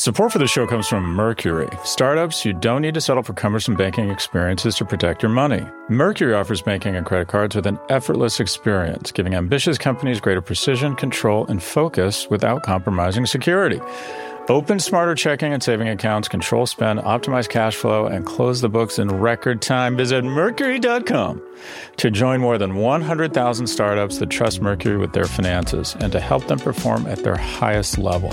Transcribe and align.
Support 0.00 0.32
for 0.32 0.38
the 0.38 0.46
show 0.46 0.66
comes 0.66 0.88
from 0.88 1.04
Mercury, 1.04 1.68
startups 1.84 2.42
you 2.42 2.54
don't 2.54 2.80
need 2.80 2.94
to 2.94 3.02
settle 3.02 3.22
for 3.22 3.34
cumbersome 3.34 3.76
banking 3.76 4.08
experiences 4.08 4.74
to 4.76 4.86
protect 4.86 5.22
your 5.22 5.30
money. 5.30 5.62
Mercury 5.90 6.32
offers 6.32 6.62
banking 6.62 6.96
and 6.96 7.04
credit 7.04 7.28
cards 7.28 7.54
with 7.54 7.66
an 7.66 7.78
effortless 7.90 8.40
experience, 8.40 9.12
giving 9.12 9.34
ambitious 9.34 9.76
companies 9.76 10.18
greater 10.18 10.40
precision, 10.40 10.96
control, 10.96 11.46
and 11.48 11.62
focus 11.62 12.30
without 12.30 12.62
compromising 12.62 13.26
security. 13.26 13.78
Open 14.48 14.80
smarter 14.80 15.14
checking 15.14 15.52
and 15.52 15.62
saving 15.62 15.88
accounts, 15.88 16.28
control 16.28 16.64
spend, 16.64 17.00
optimize 17.00 17.46
cash 17.46 17.76
flow, 17.76 18.06
and 18.06 18.24
close 18.24 18.62
the 18.62 18.70
books 18.70 18.98
in 18.98 19.10
record 19.10 19.60
time. 19.60 19.98
Visit 19.98 20.24
Mercury.com 20.24 21.42
to 21.98 22.10
join 22.10 22.40
more 22.40 22.56
than 22.56 22.76
100,000 22.76 23.66
startups 23.66 24.16
that 24.16 24.30
trust 24.30 24.62
Mercury 24.62 24.96
with 24.96 25.12
their 25.12 25.26
finances 25.26 25.94
and 26.00 26.10
to 26.10 26.20
help 26.20 26.46
them 26.46 26.58
perform 26.58 27.06
at 27.06 27.22
their 27.22 27.36
highest 27.36 27.98
level. 27.98 28.32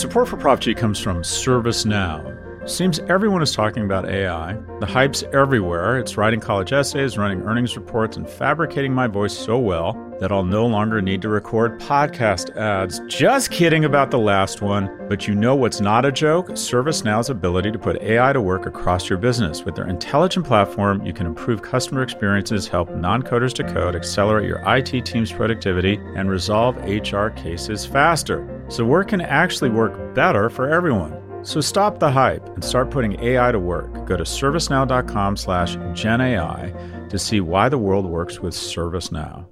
Support 0.00 0.28
for 0.28 0.38
Prof 0.38 0.60
G 0.60 0.74
comes 0.74 0.98
from 0.98 1.18
ServiceNow. 1.20 2.39
Seems 2.70 3.00
everyone 3.00 3.42
is 3.42 3.52
talking 3.52 3.82
about 3.82 4.08
AI. 4.08 4.56
The 4.78 4.86
hype's 4.86 5.24
everywhere. 5.32 5.98
It's 5.98 6.16
writing 6.16 6.38
college 6.38 6.72
essays, 6.72 7.18
running 7.18 7.42
earnings 7.42 7.76
reports, 7.76 8.16
and 8.16 8.30
fabricating 8.30 8.94
my 8.94 9.08
voice 9.08 9.36
so 9.36 9.58
well 9.58 9.96
that 10.20 10.30
I'll 10.30 10.44
no 10.44 10.66
longer 10.66 11.02
need 11.02 11.20
to 11.22 11.28
record 11.28 11.80
podcast 11.80 12.56
ads. 12.56 13.00
Just 13.08 13.50
kidding 13.50 13.84
about 13.84 14.12
the 14.12 14.20
last 14.20 14.62
one. 14.62 14.88
But 15.08 15.26
you 15.26 15.34
know 15.34 15.56
what's 15.56 15.80
not 15.80 16.04
a 16.04 16.12
joke? 16.12 16.50
ServiceNow's 16.50 17.28
ability 17.28 17.72
to 17.72 17.78
put 17.78 18.00
AI 18.02 18.32
to 18.32 18.40
work 18.40 18.66
across 18.66 19.08
your 19.08 19.18
business. 19.18 19.64
With 19.64 19.74
their 19.74 19.88
intelligent 19.88 20.46
platform, 20.46 21.04
you 21.04 21.12
can 21.12 21.26
improve 21.26 21.62
customer 21.62 22.04
experiences, 22.04 22.68
help 22.68 22.94
non 22.94 23.24
coders 23.24 23.52
to 23.54 23.64
code, 23.64 23.96
accelerate 23.96 24.46
your 24.46 24.62
IT 24.64 25.04
team's 25.04 25.32
productivity, 25.32 25.96
and 26.14 26.30
resolve 26.30 26.76
HR 26.84 27.30
cases 27.30 27.84
faster 27.84 28.46
so 28.68 28.84
work 28.84 29.08
can 29.08 29.20
actually 29.20 29.70
work 29.70 30.14
better 30.14 30.48
for 30.48 30.68
everyone. 30.68 31.19
So 31.42 31.62
stop 31.62 32.00
the 32.00 32.10
hype 32.10 32.46
and 32.48 32.62
start 32.62 32.90
putting 32.90 33.18
AI 33.24 33.50
to 33.50 33.58
work. 33.58 34.06
Go 34.06 34.14
to 34.14 34.24
servicenow.com 34.24 35.38
slash 35.38 35.76
GenAI 35.76 37.08
to 37.08 37.18
see 37.18 37.40
why 37.40 37.70
the 37.70 37.78
world 37.78 38.04
works 38.04 38.40
with 38.40 38.52
ServiceNow. 38.52 39.46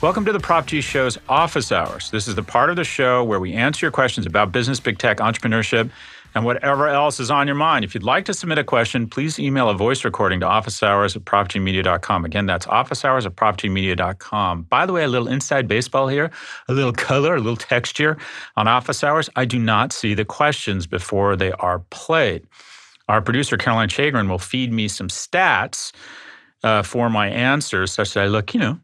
Welcome 0.00 0.24
to 0.24 0.32
the 0.32 0.40
Prof 0.40 0.66
G 0.66 0.80
Show's 0.80 1.18
Office 1.28 1.72
Hours. 1.72 2.10
This 2.10 2.26
is 2.26 2.34
the 2.34 2.42
part 2.42 2.70
of 2.70 2.76
the 2.76 2.84
show 2.84 3.22
where 3.22 3.40
we 3.40 3.52
answer 3.52 3.86
your 3.86 3.90
questions 3.90 4.26
about 4.26 4.50
business, 4.50 4.80
big 4.80 4.98
tech, 4.98 5.18
entrepreneurship, 5.18 5.90
and 6.34 6.44
whatever 6.44 6.88
else 6.88 7.20
is 7.20 7.30
on 7.30 7.46
your 7.46 7.56
mind. 7.56 7.84
If 7.84 7.94
you'd 7.94 8.02
like 8.02 8.24
to 8.26 8.34
submit 8.34 8.58
a 8.58 8.64
question, 8.64 9.08
please 9.08 9.38
email 9.38 9.68
a 9.68 9.74
voice 9.74 10.04
recording 10.04 10.40
to 10.40 10.46
officehours 10.46 11.14
at 11.14 11.24
profgmedia.com. 11.24 12.24
Again, 12.24 12.46
that's 12.46 12.66
officehours 12.66 13.24
at 13.24 13.36
profgmedia.com. 13.36 14.62
By 14.62 14.86
the 14.86 14.92
way, 14.92 15.04
a 15.04 15.08
little 15.08 15.28
inside 15.28 15.68
baseball 15.68 16.08
here, 16.08 16.30
a 16.68 16.72
little 16.72 16.92
color, 16.92 17.36
a 17.36 17.40
little 17.40 17.56
texture 17.56 18.16
on 18.56 18.66
office 18.66 19.04
hours. 19.04 19.30
I 19.36 19.44
do 19.44 19.58
not 19.58 19.92
see 19.92 20.14
the 20.14 20.24
questions 20.24 20.86
before 20.86 21.36
they 21.36 21.52
are 21.52 21.78
played. 21.90 22.46
Our 23.08 23.22
producer, 23.22 23.56
Caroline 23.56 23.88
Shagrin, 23.88 24.28
will 24.28 24.38
feed 24.38 24.72
me 24.72 24.88
some 24.88 25.08
stats 25.08 25.92
uh, 26.64 26.82
for 26.82 27.10
my 27.10 27.28
answers 27.28 27.92
such 27.92 28.14
that 28.14 28.24
I 28.24 28.26
look, 28.26 28.54
you 28.54 28.60
know, 28.60 28.80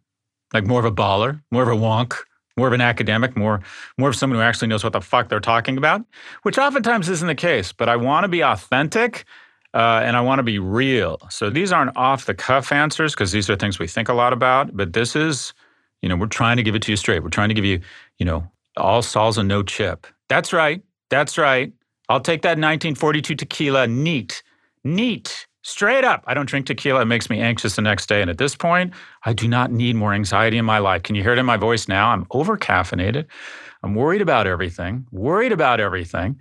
like 0.53 0.67
more 0.67 0.79
of 0.79 0.85
a 0.85 0.93
baller, 0.93 1.43
more 1.51 1.63
of 1.63 1.69
a 1.69 1.81
wonk 1.81 2.19
more 2.61 2.67
of 2.67 2.75
an 2.75 2.83
academic, 2.83 3.39
more 3.39 3.63
more 3.97 4.11
of 4.11 4.17
someone 4.17 4.39
who 4.39 4.43
actually 4.43 4.69
knows 4.69 4.85
what 4.85 4.93
the 4.93 5.01
fuck 5.01 5.31
they're 5.31 5.41
talking 5.41 5.79
about, 5.79 6.05
which 6.43 6.59
oftentimes 6.59 7.09
isn't 7.09 7.27
the 7.27 7.35
case. 7.35 7.73
But 7.73 7.89
I 7.89 7.97
want 7.97 8.25
to 8.25 8.29
be 8.29 8.43
authentic. 8.43 9.25
Uh, 9.73 10.03
and 10.05 10.17
I 10.17 10.21
want 10.21 10.41
to 10.41 10.43
be 10.43 10.59
real. 10.59 11.17
So 11.31 11.49
these 11.49 11.71
aren't 11.71 11.97
off 11.97 12.27
the 12.27 12.35
cuff 12.35 12.73
answers 12.73 13.15
because 13.15 13.31
these 13.31 13.49
are 13.49 13.55
things 13.55 13.79
we 13.79 13.87
think 13.87 14.09
a 14.09 14.13
lot 14.13 14.33
about. 14.33 14.77
But 14.77 14.95
this 14.95 15.15
is, 15.15 15.55
you 16.03 16.09
know, 16.09 16.17
we're 16.17 16.27
trying 16.27 16.57
to 16.57 16.65
give 16.65 16.75
it 16.75 16.83
to 16.83 16.91
you 16.91 16.97
straight. 16.97 17.23
We're 17.23 17.29
trying 17.29 17.51
to 17.51 17.55
give 17.55 17.65
you, 17.65 17.81
you 18.19 18.27
know, 18.27 18.51
all 18.77 19.01
salsa, 19.01 19.47
no 19.47 19.63
chip. 19.63 20.09
That's 20.29 20.53
right. 20.53 20.83
That's 21.09 21.39
right. 21.39 21.73
I'll 22.09 22.21
take 22.21 22.43
that 22.43 22.59
1942 22.59 23.37
tequila 23.37 23.87
neat, 23.87 24.43
neat. 24.83 25.47
Straight 25.63 26.05
up, 26.05 26.25
I 26.27 26.33
don't 26.33 26.49
drink 26.49 26.67
tequila. 26.67 27.03
It 27.03 27.07
makes 27.07 27.29
me 27.29 27.41
anxious 27.41 27.77
the 27.77 27.83
next 27.83 28.09
day. 28.09 28.23
And 28.23 28.31
at 28.31 28.39
this 28.39 28.57
point, 28.57 28.95
I 29.25 29.35
do 29.35 29.47
not 29.47 29.71
need 29.71 29.95
more 29.95 30.15
anxiety 30.15 30.57
in 30.57 30.65
my 30.65 30.79
life. 30.79 31.03
Can 31.03 31.15
you 31.15 31.23
hear 31.23 31.33
it 31.33 31.39
in 31.39 31.47
my 31.47 31.59
voice 31.59 31.87
now? 31.87 32.11
I'm 32.11 32.27
over 32.31 32.57
caffeinated. 32.57 33.27
I'm 33.83 33.95
worried 33.95 34.23
about 34.23 34.47
everything, 34.47 35.07
worried 35.11 35.53
about 35.53 35.81
everything. 35.81 36.41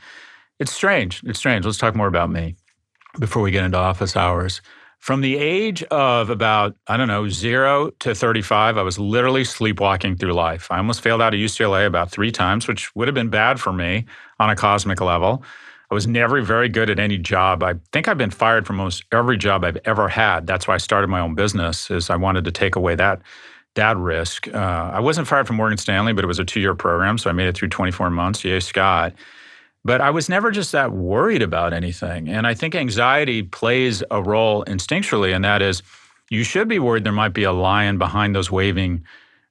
It's 0.59 0.71
strange. 0.71 1.21
It's 1.25 1.39
strange. 1.39 1.65
Let's 1.65 1.77
talk 1.77 1.95
more 1.95 2.07
about 2.07 2.29
me 2.29 2.55
before 3.19 3.41
we 3.41 3.51
get 3.51 3.65
into 3.65 3.77
office 3.77 4.15
hours. 4.15 4.61
From 4.99 5.21
the 5.21 5.37
age 5.37 5.81
of 5.83 6.29
about, 6.29 6.75
I 6.87 6.97
don't 6.97 7.07
know, 7.07 7.29
zero 7.29 7.91
to 7.99 8.13
35, 8.13 8.77
I 8.77 8.81
was 8.81 8.99
literally 8.99 9.45
sleepwalking 9.45 10.17
through 10.17 10.33
life. 10.33 10.69
I 10.69 10.77
almost 10.77 11.01
failed 11.01 11.21
out 11.21 11.33
of 11.33 11.39
UCLA 11.39 11.85
about 11.85 12.11
three 12.11 12.31
times, 12.31 12.67
which 12.67 12.93
would 12.95 13.07
have 13.07 13.15
been 13.15 13.29
bad 13.29 13.61
for 13.61 13.71
me 13.71 14.05
on 14.39 14.49
a 14.49 14.55
cosmic 14.57 14.99
level. 14.99 15.43
I 15.91 15.95
was 15.95 16.05
never 16.05 16.41
very 16.41 16.69
good 16.69 16.89
at 16.89 16.99
any 16.99 17.17
job. 17.17 17.63
I 17.63 17.75
think 17.91 18.07
I've 18.07 18.17
been 18.17 18.29
fired 18.29 18.67
from 18.67 18.79
almost 18.79 19.03
every 19.11 19.37
job 19.37 19.63
I've 19.63 19.79
ever 19.85 20.07
had. 20.07 20.45
That's 20.45 20.67
why 20.67 20.75
I 20.75 20.77
started 20.77 21.07
my 21.07 21.19
own 21.19 21.33
business. 21.33 21.89
Is 21.89 22.09
I 22.09 22.15
wanted 22.15 22.45
to 22.45 22.51
take 22.51 22.75
away 22.75 22.95
that 22.95 23.21
that 23.75 23.97
risk. 23.97 24.47
Uh, 24.53 24.91
I 24.93 24.99
wasn't 24.99 25.27
fired 25.27 25.47
from 25.47 25.55
Morgan 25.55 25.77
Stanley, 25.77 26.13
but 26.13 26.23
it 26.23 26.27
was 26.27 26.39
a 26.39 26.45
two 26.45 26.59
year 26.59 26.75
program, 26.75 27.17
so 27.17 27.29
I 27.29 27.33
made 27.33 27.47
it 27.47 27.55
through 27.55 27.69
24 27.69 28.09
months. 28.09 28.43
Yay, 28.43 28.59
Scott. 28.59 29.13
But 29.85 30.01
I 30.01 30.09
was 30.09 30.27
never 30.27 30.51
just 30.51 30.71
that 30.73 30.91
worried 30.91 31.41
about 31.41 31.73
anything. 31.73 32.27
And 32.27 32.45
I 32.45 32.53
think 32.53 32.75
anxiety 32.75 33.43
plays 33.43 34.03
a 34.11 34.21
role 34.21 34.65
instinctually, 34.65 35.33
and 35.33 35.43
that 35.45 35.61
is 35.61 35.81
you 36.29 36.43
should 36.43 36.67
be 36.67 36.79
worried 36.79 37.03
there 37.03 37.13
might 37.13 37.33
be 37.33 37.43
a 37.43 37.51
lion 37.51 37.97
behind 37.97 38.35
those 38.35 38.51
waving 38.51 39.03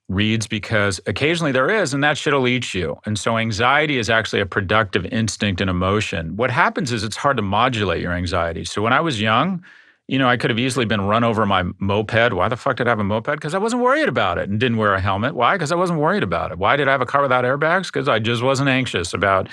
reeds 0.09 0.47
because 0.47 0.99
occasionally 1.05 1.51
there 1.51 1.69
is, 1.69 1.93
and 1.93 2.03
that 2.03 2.17
shit'll 2.17 2.47
eat 2.47 2.73
you. 2.73 2.99
And 3.05 3.17
so 3.17 3.37
anxiety 3.37 3.97
is 3.97 4.09
actually 4.09 4.41
a 4.41 4.45
productive 4.45 5.05
instinct 5.05 5.61
and 5.61 5.69
emotion. 5.69 6.35
What 6.35 6.49
happens 6.51 6.91
is 6.91 7.03
it's 7.03 7.15
hard 7.15 7.37
to 7.37 7.43
modulate 7.43 8.01
your 8.01 8.11
anxiety. 8.11 8.65
So 8.65 8.81
when 8.81 8.91
I 8.91 8.99
was 8.99 9.21
young, 9.21 9.63
you 10.07 10.17
know, 10.17 10.27
I 10.27 10.37
could 10.37 10.49
have 10.49 10.57
easily 10.57 10.85
been 10.85 11.01
run 11.01 11.23
over 11.23 11.45
my 11.45 11.63
moped. 11.77 12.33
Why 12.33 12.49
the 12.49 12.57
fuck 12.57 12.77
did 12.77 12.87
I 12.87 12.89
have 12.89 12.99
a 12.99 13.03
moped? 13.03 13.31
Because 13.31 13.53
I 13.53 13.59
wasn't 13.59 13.83
worried 13.83 14.09
about 14.09 14.39
it 14.39 14.49
and 14.49 14.59
didn't 14.59 14.77
wear 14.77 14.95
a 14.95 14.99
helmet. 14.99 15.35
Why? 15.35 15.53
Because 15.53 15.71
I 15.71 15.75
wasn't 15.75 15.99
worried 15.99 16.23
about 16.23 16.51
it. 16.51 16.57
Why 16.57 16.75
did 16.75 16.87
I 16.87 16.91
have 16.91 17.01
a 17.01 17.05
car 17.05 17.21
without 17.21 17.45
airbags? 17.45 17.85
Because 17.85 18.07
I 18.07 18.17
just 18.17 18.41
wasn't 18.41 18.69
anxious 18.69 19.13
about 19.13 19.47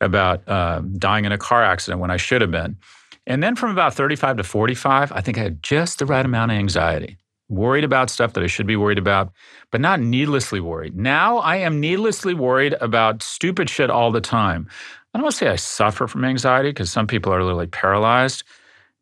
about 0.00 0.48
uh, 0.48 0.80
dying 0.96 1.26
in 1.26 1.32
a 1.32 1.36
car 1.36 1.62
accident 1.62 2.00
when 2.00 2.10
I 2.10 2.16
should 2.16 2.40
have 2.40 2.50
been. 2.50 2.78
And 3.26 3.42
then 3.42 3.54
from 3.54 3.70
about 3.70 3.92
35 3.92 4.38
to 4.38 4.42
45, 4.42 5.12
I 5.12 5.20
think 5.20 5.36
I 5.36 5.42
had 5.42 5.62
just 5.62 5.98
the 5.98 6.06
right 6.06 6.24
amount 6.24 6.52
of 6.52 6.56
anxiety 6.56 7.18
worried 7.50 7.84
about 7.84 8.08
stuff 8.08 8.32
that 8.34 8.44
I 8.44 8.46
should 8.46 8.66
be 8.66 8.76
worried 8.76 8.98
about, 8.98 9.32
but 9.70 9.80
not 9.80 10.00
needlessly 10.00 10.60
worried. 10.60 10.96
Now 10.96 11.38
I 11.38 11.56
am 11.56 11.80
needlessly 11.80 12.32
worried 12.32 12.74
about 12.80 13.22
stupid 13.22 13.68
shit 13.68 13.90
all 13.90 14.10
the 14.10 14.20
time. 14.20 14.68
I 15.12 15.18
don't 15.18 15.24
want 15.24 15.34
to 15.34 15.38
say 15.38 15.48
I 15.48 15.56
suffer 15.56 16.06
from 16.06 16.24
anxiety 16.24 16.70
because 16.70 16.90
some 16.90 17.06
people 17.06 17.32
are 17.32 17.42
literally 17.42 17.66
paralyzed. 17.66 18.44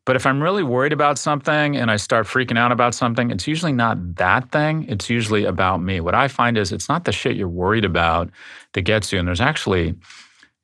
But 0.05 0.15
if 0.15 0.25
I'm 0.25 0.41
really 0.41 0.63
worried 0.63 0.93
about 0.93 1.19
something 1.19 1.77
and 1.77 1.91
I 1.91 1.97
start 1.97 2.25
freaking 2.25 2.57
out 2.57 2.71
about 2.71 2.95
something, 2.95 3.29
it's 3.29 3.47
usually 3.47 3.73
not 3.73 4.15
that 4.15 4.51
thing. 4.51 4.85
It's 4.89 5.07
usually 5.07 5.45
about 5.45 5.83
me. 5.83 5.99
What 5.99 6.15
I 6.15 6.27
find 6.27 6.57
is 6.57 6.71
it's 6.71 6.89
not 6.89 7.05
the 7.05 7.11
shit 7.11 7.35
you're 7.35 7.47
worried 7.47 7.85
about 7.85 8.31
that 8.73 8.81
gets 8.81 9.13
you. 9.13 9.19
And 9.19 9.27
there's 9.27 9.39
actually 9.39 9.93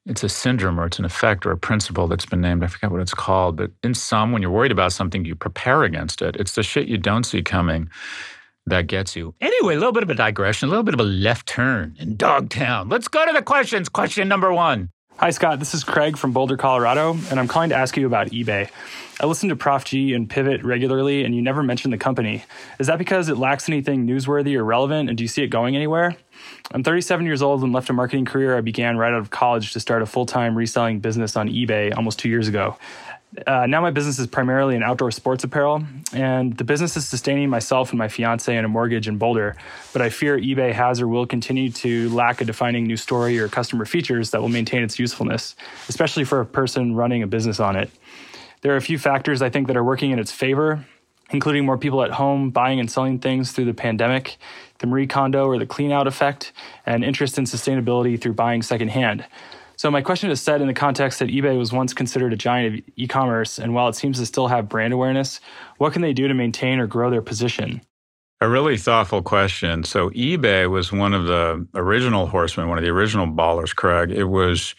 it's 0.05 0.23
a 0.23 0.29
syndrome 0.29 0.79
or 0.79 0.85
it's 0.85 0.99
an 0.99 1.05
effect 1.05 1.45
or 1.45 1.51
a 1.51 1.57
principle 1.57 2.07
that's 2.07 2.25
been 2.25 2.41
named. 2.41 2.63
I 2.63 2.67
forget 2.67 2.91
what 2.91 3.01
it's 3.01 3.13
called. 3.13 3.55
But 3.57 3.71
in 3.83 3.93
some, 3.93 4.31
when 4.31 4.41
you're 4.41 4.51
worried 4.51 4.71
about 4.71 4.93
something, 4.93 5.25
you 5.25 5.35
prepare 5.35 5.83
against 5.83 6.21
it. 6.21 6.35
It's 6.35 6.53
the 6.53 6.63
shit 6.63 6.87
you 6.87 6.97
don't 6.97 7.23
see 7.23 7.41
coming 7.41 7.89
that 8.67 8.87
gets 8.87 9.15
you. 9.15 9.33
Anyway, 9.41 9.75
a 9.75 9.77
little 9.77 9.91
bit 9.91 10.03
of 10.03 10.09
a 10.09 10.15
digression, 10.15 10.67
a 10.67 10.69
little 10.69 10.83
bit 10.83 10.93
of 10.93 10.99
a 10.99 11.03
left 11.03 11.47
turn 11.47 11.95
in 11.99 12.15
Dogtown. 12.15 12.89
Let's 12.89 13.07
go 13.07 13.25
to 13.25 13.33
the 13.33 13.41
questions. 13.41 13.89
Question 13.89 14.27
number 14.27 14.53
one. 14.53 14.89
Hi, 15.17 15.29
Scott. 15.29 15.59
This 15.59 15.73
is 15.73 15.85
Craig 15.85 16.17
from 16.17 16.33
Boulder, 16.33 16.57
Colorado, 16.57 17.13
and 17.29 17.39
I'm 17.39 17.47
calling 17.47 17.69
to 17.69 17.75
ask 17.75 17.95
you 17.95 18.05
about 18.05 18.31
eBay. 18.31 18.69
I 19.17 19.25
listen 19.25 19.47
to 19.47 19.55
Prof 19.55 19.85
G 19.85 20.13
and 20.13 20.29
Pivot 20.29 20.61
regularly, 20.65 21.23
and 21.23 21.33
you 21.33 21.41
never 21.41 21.63
mention 21.63 21.89
the 21.89 21.97
company. 21.97 22.43
Is 22.79 22.87
that 22.87 22.99
because 22.99 23.29
it 23.29 23.37
lacks 23.37 23.69
anything 23.69 24.05
newsworthy 24.05 24.57
or 24.57 24.65
relevant, 24.65 25.07
and 25.07 25.17
do 25.17 25.23
you 25.23 25.29
see 25.29 25.41
it 25.41 25.47
going 25.47 25.73
anywhere? 25.73 26.17
I'm 26.73 26.83
37 26.83 27.25
years 27.25 27.41
old 27.41 27.63
and 27.63 27.71
left 27.71 27.89
a 27.89 27.93
marketing 27.93 28.25
career 28.25 28.57
I 28.57 28.61
began 28.61 28.97
right 28.97 29.13
out 29.13 29.19
of 29.19 29.29
college 29.29 29.71
to 29.71 29.79
start 29.79 30.01
a 30.01 30.05
full 30.05 30.25
time 30.25 30.53
reselling 30.53 30.99
business 30.99 31.37
on 31.37 31.47
eBay 31.47 31.95
almost 31.95 32.19
two 32.19 32.27
years 32.27 32.49
ago. 32.49 32.77
Uh, 33.45 33.65
now 33.65 33.81
my 33.81 33.91
business 33.91 34.17
is 34.17 34.27
primarily 34.27 34.75
in 34.75 34.83
outdoor 34.83 35.11
sports 35.11 35.43
apparel, 35.43 35.83
and 36.13 36.55
the 36.57 36.63
business 36.63 36.95
is 36.95 37.07
sustaining 37.07 37.49
myself 37.49 37.89
and 37.89 37.99
my 37.99 38.07
fiance 38.07 38.55
and 38.55 38.65
a 38.65 38.69
mortgage 38.69 39.07
in 39.07 39.17
Boulder. 39.17 39.55
But 39.91 40.01
I 40.01 40.09
fear 40.09 40.37
eBay 40.37 40.71
has 40.71 41.01
or 41.01 41.07
will 41.07 41.25
continue 41.25 41.69
to 41.71 42.09
lack 42.09 42.39
a 42.39 42.45
defining 42.45 42.85
new 42.85 42.97
story 42.97 43.37
or 43.37 43.49
customer 43.49 43.85
features 43.85 44.31
that 44.31 44.41
will 44.41 44.49
maintain 44.49 44.83
its 44.83 44.97
usefulness, 44.97 45.55
especially 45.89 46.23
for 46.23 46.39
a 46.39 46.45
person 46.45 46.95
running 46.95 47.23
a 47.23 47.27
business 47.27 47.59
on 47.59 47.75
it. 47.75 47.89
There 48.61 48.73
are 48.73 48.77
a 48.77 48.81
few 48.81 48.97
factors 48.97 49.41
I 49.41 49.49
think 49.49 49.67
that 49.67 49.75
are 49.75 49.83
working 49.83 50.11
in 50.11 50.19
its 50.19 50.31
favor, 50.31 50.85
including 51.31 51.65
more 51.65 51.77
people 51.77 52.03
at 52.03 52.11
home 52.11 52.51
buying 52.51 52.79
and 52.79 52.89
selling 52.89 53.19
things 53.19 53.51
through 53.51 53.65
the 53.65 53.73
pandemic, 53.73 54.37
the 54.79 54.87
Marie 54.87 55.07
Kondo 55.07 55.45
or 55.45 55.59
the 55.59 55.65
clean 55.65 55.91
out 55.91 56.07
effect, 56.07 56.53
and 56.85 57.03
interest 57.03 57.37
in 57.37 57.43
sustainability 57.43 58.19
through 58.19 58.33
buying 58.33 58.61
secondhand. 58.61 59.25
So, 59.77 59.91
my 59.91 60.01
question 60.01 60.29
is 60.31 60.41
set 60.41 60.61
in 60.61 60.67
the 60.67 60.73
context 60.73 61.19
that 61.19 61.29
eBay 61.29 61.57
was 61.57 61.73
once 61.73 61.93
considered 61.93 62.33
a 62.33 62.37
giant 62.37 62.75
of 62.75 62.83
e 62.95 63.07
commerce, 63.07 63.59
and 63.59 63.73
while 63.73 63.87
it 63.87 63.95
seems 63.95 64.19
to 64.19 64.25
still 64.25 64.47
have 64.47 64.69
brand 64.69 64.93
awareness, 64.93 65.39
what 65.77 65.93
can 65.93 66.01
they 66.01 66.13
do 66.13 66.27
to 66.27 66.33
maintain 66.33 66.79
or 66.79 66.87
grow 66.87 67.09
their 67.09 67.21
position? 67.21 67.81
A 68.41 68.49
really 68.49 68.77
thoughtful 68.77 69.21
question. 69.21 69.83
So, 69.83 70.09
eBay 70.11 70.69
was 70.69 70.91
one 70.91 71.13
of 71.13 71.25
the 71.25 71.67
original 71.73 72.27
horsemen, 72.27 72.69
one 72.69 72.77
of 72.77 72.83
the 72.83 72.91
original 72.91 73.27
ballers, 73.27 73.75
Craig. 73.75 74.11
It 74.11 74.25
was, 74.25 74.75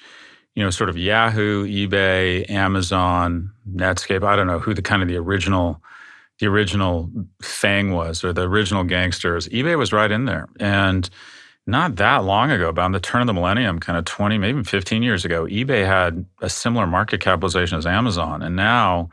you 0.54 0.62
know, 0.62 0.70
sort 0.70 0.88
of 0.88 0.96
Yahoo, 0.96 1.66
eBay, 1.66 2.48
Amazon, 2.50 3.52
Netscape. 3.70 4.24
I 4.24 4.36
don't 4.36 4.46
know 4.46 4.58
who 4.58 4.74
the 4.74 4.82
kind 4.82 5.02
of 5.02 5.08
the 5.08 5.16
original 5.16 5.82
the 6.38 6.46
original 6.46 7.10
FANG 7.40 7.92
was 7.92 8.22
or 8.22 8.32
the 8.32 8.42
original 8.42 8.84
gangsters. 8.84 9.48
eBay 9.48 9.78
was 9.78 9.92
right 9.92 10.10
in 10.10 10.26
there. 10.26 10.46
And 10.60 11.08
not 11.66 11.96
that 11.96 12.24
long 12.24 12.50
ago, 12.50 12.68
about 12.68 12.92
the 12.92 13.00
turn 13.00 13.22
of 13.22 13.26
the 13.26 13.32
millennium, 13.32 13.80
kind 13.80 13.98
of 13.98 14.04
20, 14.04 14.38
maybe 14.38 14.62
15 14.62 15.02
years 15.02 15.24
ago, 15.24 15.46
eBay 15.46 15.84
had 15.84 16.24
a 16.40 16.48
similar 16.48 16.86
market 16.86 17.20
capitalization 17.20 17.76
as 17.76 17.86
Amazon. 17.86 18.40
And 18.42 18.54
now, 18.54 19.10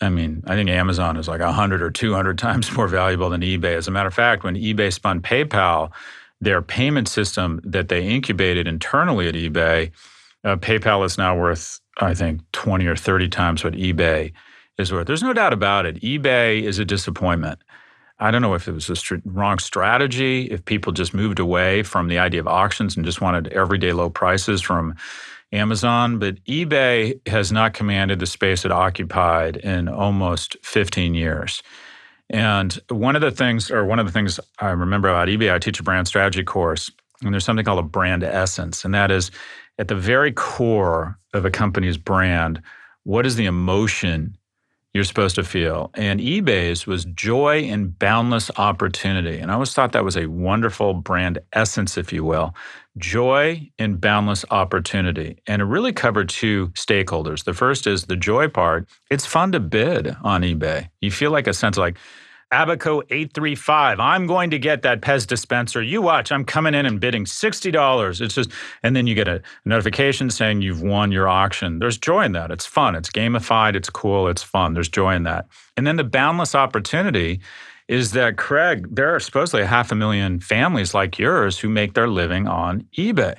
I 0.00 0.08
mean, 0.08 0.44
I 0.46 0.54
think 0.54 0.70
Amazon 0.70 1.16
is 1.16 1.26
like 1.26 1.40
100 1.40 1.82
or 1.82 1.90
200 1.90 2.38
times 2.46 2.72
more 2.72 2.86
valuable 2.86 3.28
than 3.28 3.40
eBay. 3.40 3.76
As 3.76 3.88
a 3.88 3.90
matter 3.90 4.08
of 4.08 4.14
fact, 4.14 4.44
when 4.44 4.54
eBay 4.54 4.92
spun 4.92 5.20
PayPal, 5.20 5.90
their 6.40 6.62
payment 6.62 7.08
system 7.08 7.60
that 7.64 7.88
they 7.88 8.06
incubated 8.06 8.68
internally 8.68 9.28
at 9.28 9.34
eBay, 9.34 9.90
uh, 10.44 10.56
PayPal 10.56 11.04
is 11.04 11.18
now 11.18 11.36
worth, 11.36 11.80
I 11.98 12.14
think, 12.14 12.40
20 12.52 12.86
or 12.86 12.96
30 12.96 13.28
times 13.30 13.64
what 13.64 13.72
eBay 13.72 14.32
is 14.78 14.92
worth. 14.92 15.06
There's 15.06 15.22
no 15.22 15.32
doubt 15.32 15.52
about 15.52 15.86
it. 15.86 16.00
eBay 16.02 16.62
is 16.62 16.78
a 16.78 16.84
disappointment. 16.84 17.60
I 18.18 18.30
don't 18.30 18.42
know 18.42 18.54
if 18.54 18.68
it 18.68 18.72
was 18.72 18.88
a 18.88 19.20
wrong 19.24 19.58
strategy, 19.58 20.50
if 20.50 20.64
people 20.64 20.92
just 20.92 21.14
moved 21.14 21.38
away 21.38 21.82
from 21.82 22.08
the 22.08 22.18
idea 22.18 22.40
of 22.40 22.46
auctions 22.46 22.96
and 22.96 23.04
just 23.04 23.20
wanted 23.20 23.48
everyday 23.48 23.92
low 23.92 24.08
prices 24.08 24.62
from 24.62 24.94
Amazon, 25.52 26.18
but 26.18 26.42
eBay 26.44 27.18
has 27.28 27.52
not 27.52 27.74
commanded 27.74 28.18
the 28.18 28.26
space 28.26 28.64
it 28.64 28.72
occupied 28.72 29.56
in 29.56 29.88
almost 29.88 30.56
15 30.62 31.14
years. 31.14 31.62
And 32.30 32.78
one 32.88 33.16
of 33.16 33.22
the 33.22 33.30
things, 33.30 33.70
or 33.70 33.84
one 33.84 33.98
of 33.98 34.06
the 34.06 34.12
things 34.12 34.40
I 34.58 34.70
remember 34.70 35.08
about 35.08 35.28
eBay, 35.28 35.52
I 35.52 35.58
teach 35.58 35.78
a 35.80 35.84
brand 35.84 36.08
strategy 36.08 36.42
course, 36.42 36.90
and 37.22 37.32
there's 37.32 37.44
something 37.44 37.64
called 37.64 37.78
a 37.78 37.82
brand 37.82 38.24
essence. 38.24 38.84
And 38.84 38.94
that 38.94 39.10
is 39.10 39.30
at 39.78 39.88
the 39.88 39.94
very 39.94 40.32
core 40.32 41.18
of 41.32 41.44
a 41.44 41.50
company's 41.50 41.98
brand, 41.98 42.62
what 43.02 43.26
is 43.26 43.36
the 43.36 43.46
emotion 43.46 44.36
you're 44.94 45.04
supposed 45.04 45.34
to 45.34 45.44
feel. 45.44 45.90
And 45.94 46.20
eBay's 46.20 46.86
was 46.86 47.04
joy 47.04 47.64
and 47.64 47.98
boundless 47.98 48.50
opportunity. 48.56 49.38
And 49.38 49.50
I 49.50 49.54
always 49.54 49.74
thought 49.74 49.92
that 49.92 50.04
was 50.04 50.16
a 50.16 50.26
wonderful 50.26 50.94
brand 50.94 51.40
essence, 51.52 51.98
if 51.98 52.12
you 52.12 52.24
will 52.24 52.54
joy 52.96 53.68
and 53.78 54.00
boundless 54.00 54.44
opportunity. 54.50 55.38
And 55.46 55.60
it 55.60 55.64
really 55.64 55.92
covered 55.92 56.28
two 56.28 56.68
stakeholders. 56.68 57.44
The 57.44 57.54
first 57.54 57.86
is 57.86 58.04
the 58.04 58.16
joy 58.16 58.48
part. 58.48 58.88
It's 59.10 59.26
fun 59.26 59.52
to 59.52 59.60
bid 59.60 60.14
on 60.22 60.42
eBay. 60.42 60.88
You 61.00 61.10
feel 61.10 61.30
like 61.30 61.46
a 61.46 61.54
sense 61.54 61.76
of 61.76 61.80
like, 61.80 61.98
Abaco 62.54 63.02
835. 63.10 63.98
I'm 63.98 64.26
going 64.26 64.50
to 64.50 64.58
get 64.58 64.82
that 64.82 65.00
Pez 65.00 65.26
dispenser. 65.26 65.82
You 65.82 66.00
watch, 66.00 66.30
I'm 66.30 66.44
coming 66.44 66.74
in 66.74 66.86
and 66.86 67.00
bidding 67.00 67.24
$60. 67.24 68.20
It's 68.20 68.34
just, 68.34 68.50
and 68.82 68.94
then 68.94 69.06
you 69.06 69.14
get 69.14 69.26
a 69.26 69.42
notification 69.64 70.30
saying 70.30 70.62
you've 70.62 70.82
won 70.82 71.10
your 71.10 71.28
auction. 71.28 71.80
There's 71.80 71.98
joy 71.98 72.24
in 72.24 72.32
that. 72.32 72.50
It's 72.50 72.66
fun. 72.66 72.94
It's 72.94 73.10
gamified. 73.10 73.74
It's 73.74 73.90
cool. 73.90 74.28
It's 74.28 74.42
fun. 74.42 74.74
There's 74.74 74.88
joy 74.88 75.14
in 75.14 75.24
that. 75.24 75.48
And 75.76 75.86
then 75.86 75.96
the 75.96 76.04
boundless 76.04 76.54
opportunity 76.54 77.40
is 77.88 78.12
that, 78.12 78.36
Craig, 78.36 78.86
there 78.94 79.14
are 79.14 79.20
supposedly 79.20 79.62
a 79.62 79.66
half 79.66 79.90
a 79.90 79.94
million 79.94 80.38
families 80.38 80.94
like 80.94 81.18
yours 81.18 81.58
who 81.58 81.68
make 81.68 81.94
their 81.94 82.08
living 82.08 82.46
on 82.46 82.86
eBay. 82.96 83.34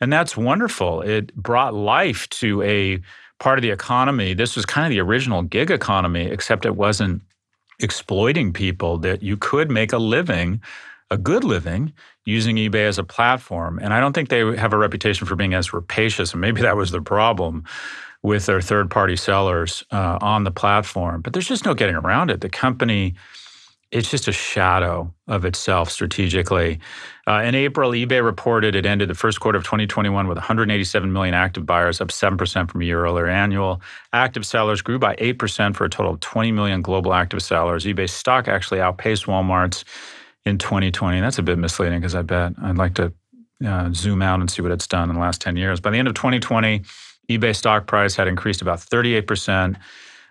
And 0.00 0.12
that's 0.12 0.36
wonderful. 0.36 1.02
It 1.02 1.34
brought 1.34 1.74
life 1.74 2.28
to 2.30 2.62
a 2.62 3.00
part 3.40 3.58
of 3.58 3.62
the 3.62 3.70
economy. 3.70 4.34
This 4.34 4.54
was 4.54 4.64
kind 4.64 4.86
of 4.86 4.90
the 4.90 5.00
original 5.00 5.42
gig 5.42 5.70
economy, 5.70 6.26
except 6.26 6.64
it 6.64 6.76
wasn't 6.76 7.22
exploiting 7.82 8.52
people 8.52 8.98
that 8.98 9.22
you 9.22 9.36
could 9.36 9.70
make 9.70 9.92
a 9.92 9.98
living, 9.98 10.60
a 11.10 11.18
good 11.18 11.44
living, 11.44 11.92
using 12.24 12.56
eBay 12.56 12.86
as 12.86 12.98
a 12.98 13.04
platform. 13.04 13.78
And 13.82 13.92
I 13.92 14.00
don't 14.00 14.12
think 14.12 14.28
they 14.28 14.56
have 14.56 14.72
a 14.72 14.78
reputation 14.78 15.26
for 15.26 15.36
being 15.36 15.54
as 15.54 15.72
rapacious, 15.72 16.32
and 16.32 16.40
maybe 16.40 16.62
that 16.62 16.76
was 16.76 16.90
the 16.90 17.02
problem 17.02 17.64
with 18.22 18.46
their 18.46 18.60
third 18.60 18.90
party 18.90 19.16
sellers 19.16 19.82
uh, 19.90 20.18
on 20.20 20.44
the 20.44 20.50
platform. 20.50 21.22
But 21.22 21.32
there's 21.32 21.48
just 21.48 21.64
no 21.64 21.74
getting 21.74 21.96
around 21.96 22.30
it. 22.30 22.42
The 22.42 22.50
company, 22.50 23.14
it's 23.92 24.10
just 24.10 24.28
a 24.28 24.32
shadow 24.32 25.12
of 25.26 25.44
itself 25.44 25.90
strategically. 25.90 26.78
Uh, 27.26 27.42
in 27.44 27.54
April, 27.54 27.90
eBay 27.90 28.24
reported 28.24 28.76
it 28.76 28.86
ended 28.86 29.10
the 29.10 29.14
first 29.14 29.40
quarter 29.40 29.58
of 29.58 29.64
2021 29.64 30.28
with 30.28 30.36
187 30.36 31.12
million 31.12 31.34
active 31.34 31.66
buyers, 31.66 32.00
up 32.00 32.08
7% 32.08 32.70
from 32.70 32.82
a 32.82 32.84
year 32.84 33.04
earlier. 33.04 33.26
Annual 33.26 33.80
active 34.12 34.46
sellers 34.46 34.80
grew 34.80 34.98
by 34.98 35.16
8% 35.16 35.74
for 35.74 35.84
a 35.84 35.90
total 35.90 36.12
of 36.12 36.20
20 36.20 36.52
million 36.52 36.82
global 36.82 37.12
active 37.12 37.42
sellers. 37.42 37.84
eBay 37.84 38.08
stock 38.08 38.46
actually 38.46 38.80
outpaced 38.80 39.26
Walmart's 39.26 39.84
in 40.44 40.56
2020. 40.58 41.20
That's 41.20 41.38
a 41.38 41.42
bit 41.42 41.58
misleading 41.58 41.98
because 42.00 42.14
I 42.14 42.22
bet 42.22 42.52
I'd 42.62 42.78
like 42.78 42.94
to 42.94 43.12
uh, 43.66 43.90
zoom 43.92 44.22
out 44.22 44.40
and 44.40 44.50
see 44.50 44.62
what 44.62 44.72
it's 44.72 44.86
done 44.86 45.08
in 45.10 45.16
the 45.16 45.20
last 45.20 45.40
10 45.40 45.56
years. 45.56 45.80
By 45.80 45.90
the 45.90 45.98
end 45.98 46.08
of 46.08 46.14
2020, 46.14 46.82
eBay 47.28 47.54
stock 47.54 47.86
price 47.86 48.14
had 48.14 48.28
increased 48.28 48.62
about 48.62 48.78
38% 48.78 49.76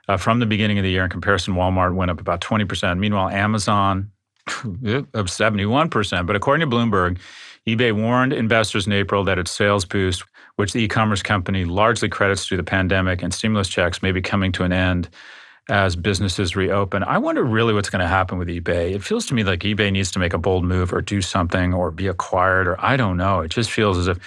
uh, 0.10 0.18
from 0.18 0.40
the 0.40 0.46
beginning 0.48 0.80
of 0.80 0.84
the 0.84 0.90
year. 0.90 1.04
In 1.04 1.10
comparison, 1.10 1.54
Walmart 1.54 1.94
went 1.94 2.10
up 2.10 2.20
about 2.20 2.42
20%. 2.42 2.98
Meanwhile, 2.98 3.30
Amazon 3.30 4.12
up 4.48 5.28
71%. 5.28 6.26
But 6.26 6.36
according 6.36 6.68
to 6.68 6.76
Bloomberg, 6.76 7.20
eBay 7.68 7.94
warned 7.94 8.34
investors 8.34 8.88
in 8.88 8.94
April 8.94 9.24
that 9.26 9.38
its 9.38 9.52
sales 9.52 9.86
boost, 9.86 10.24
which 10.56 10.74
the 10.74 10.80
e 10.80 10.88
commerce 10.88 11.22
company 11.22 11.64
largely 11.64 12.10
credits 12.10 12.48
to 12.48 12.58
the 12.58 12.64
pandemic 12.64 13.22
and 13.22 13.32
stimulus 13.32 13.70
checks, 13.70 14.02
may 14.02 14.12
be 14.12 14.22
coming 14.22 14.52
to 14.54 14.64
an 14.64 14.74
end 14.74 15.10
as 15.70 15.96
businesses 15.96 16.56
reopen. 16.56 17.04
I 17.04 17.20
wonder 17.20 17.44
really 17.44 17.76
what's 17.76 17.92
going 17.92 18.02
to 18.02 18.08
happen 18.08 18.40
with 18.40 18.48
eBay. 18.48 18.96
It 18.96 19.04
feels 19.04 19.28
to 19.28 19.36
me 19.36 19.44
like 19.44 19.60
eBay 19.60 19.92
needs 19.92 20.12
to 20.14 20.20
make 20.20 20.34
a 20.34 20.40
bold 20.40 20.64
move 20.64 20.92
or 20.92 21.02
do 21.02 21.22
something 21.22 21.72
or 21.72 21.92
be 21.92 22.08
acquired 22.08 22.68
or 22.68 22.84
I 22.84 22.98
don't 22.98 23.18
know. 23.18 23.42
It 23.42 23.50
just 23.50 23.70
feels 23.70 24.00
as 24.00 24.08
if, 24.08 24.18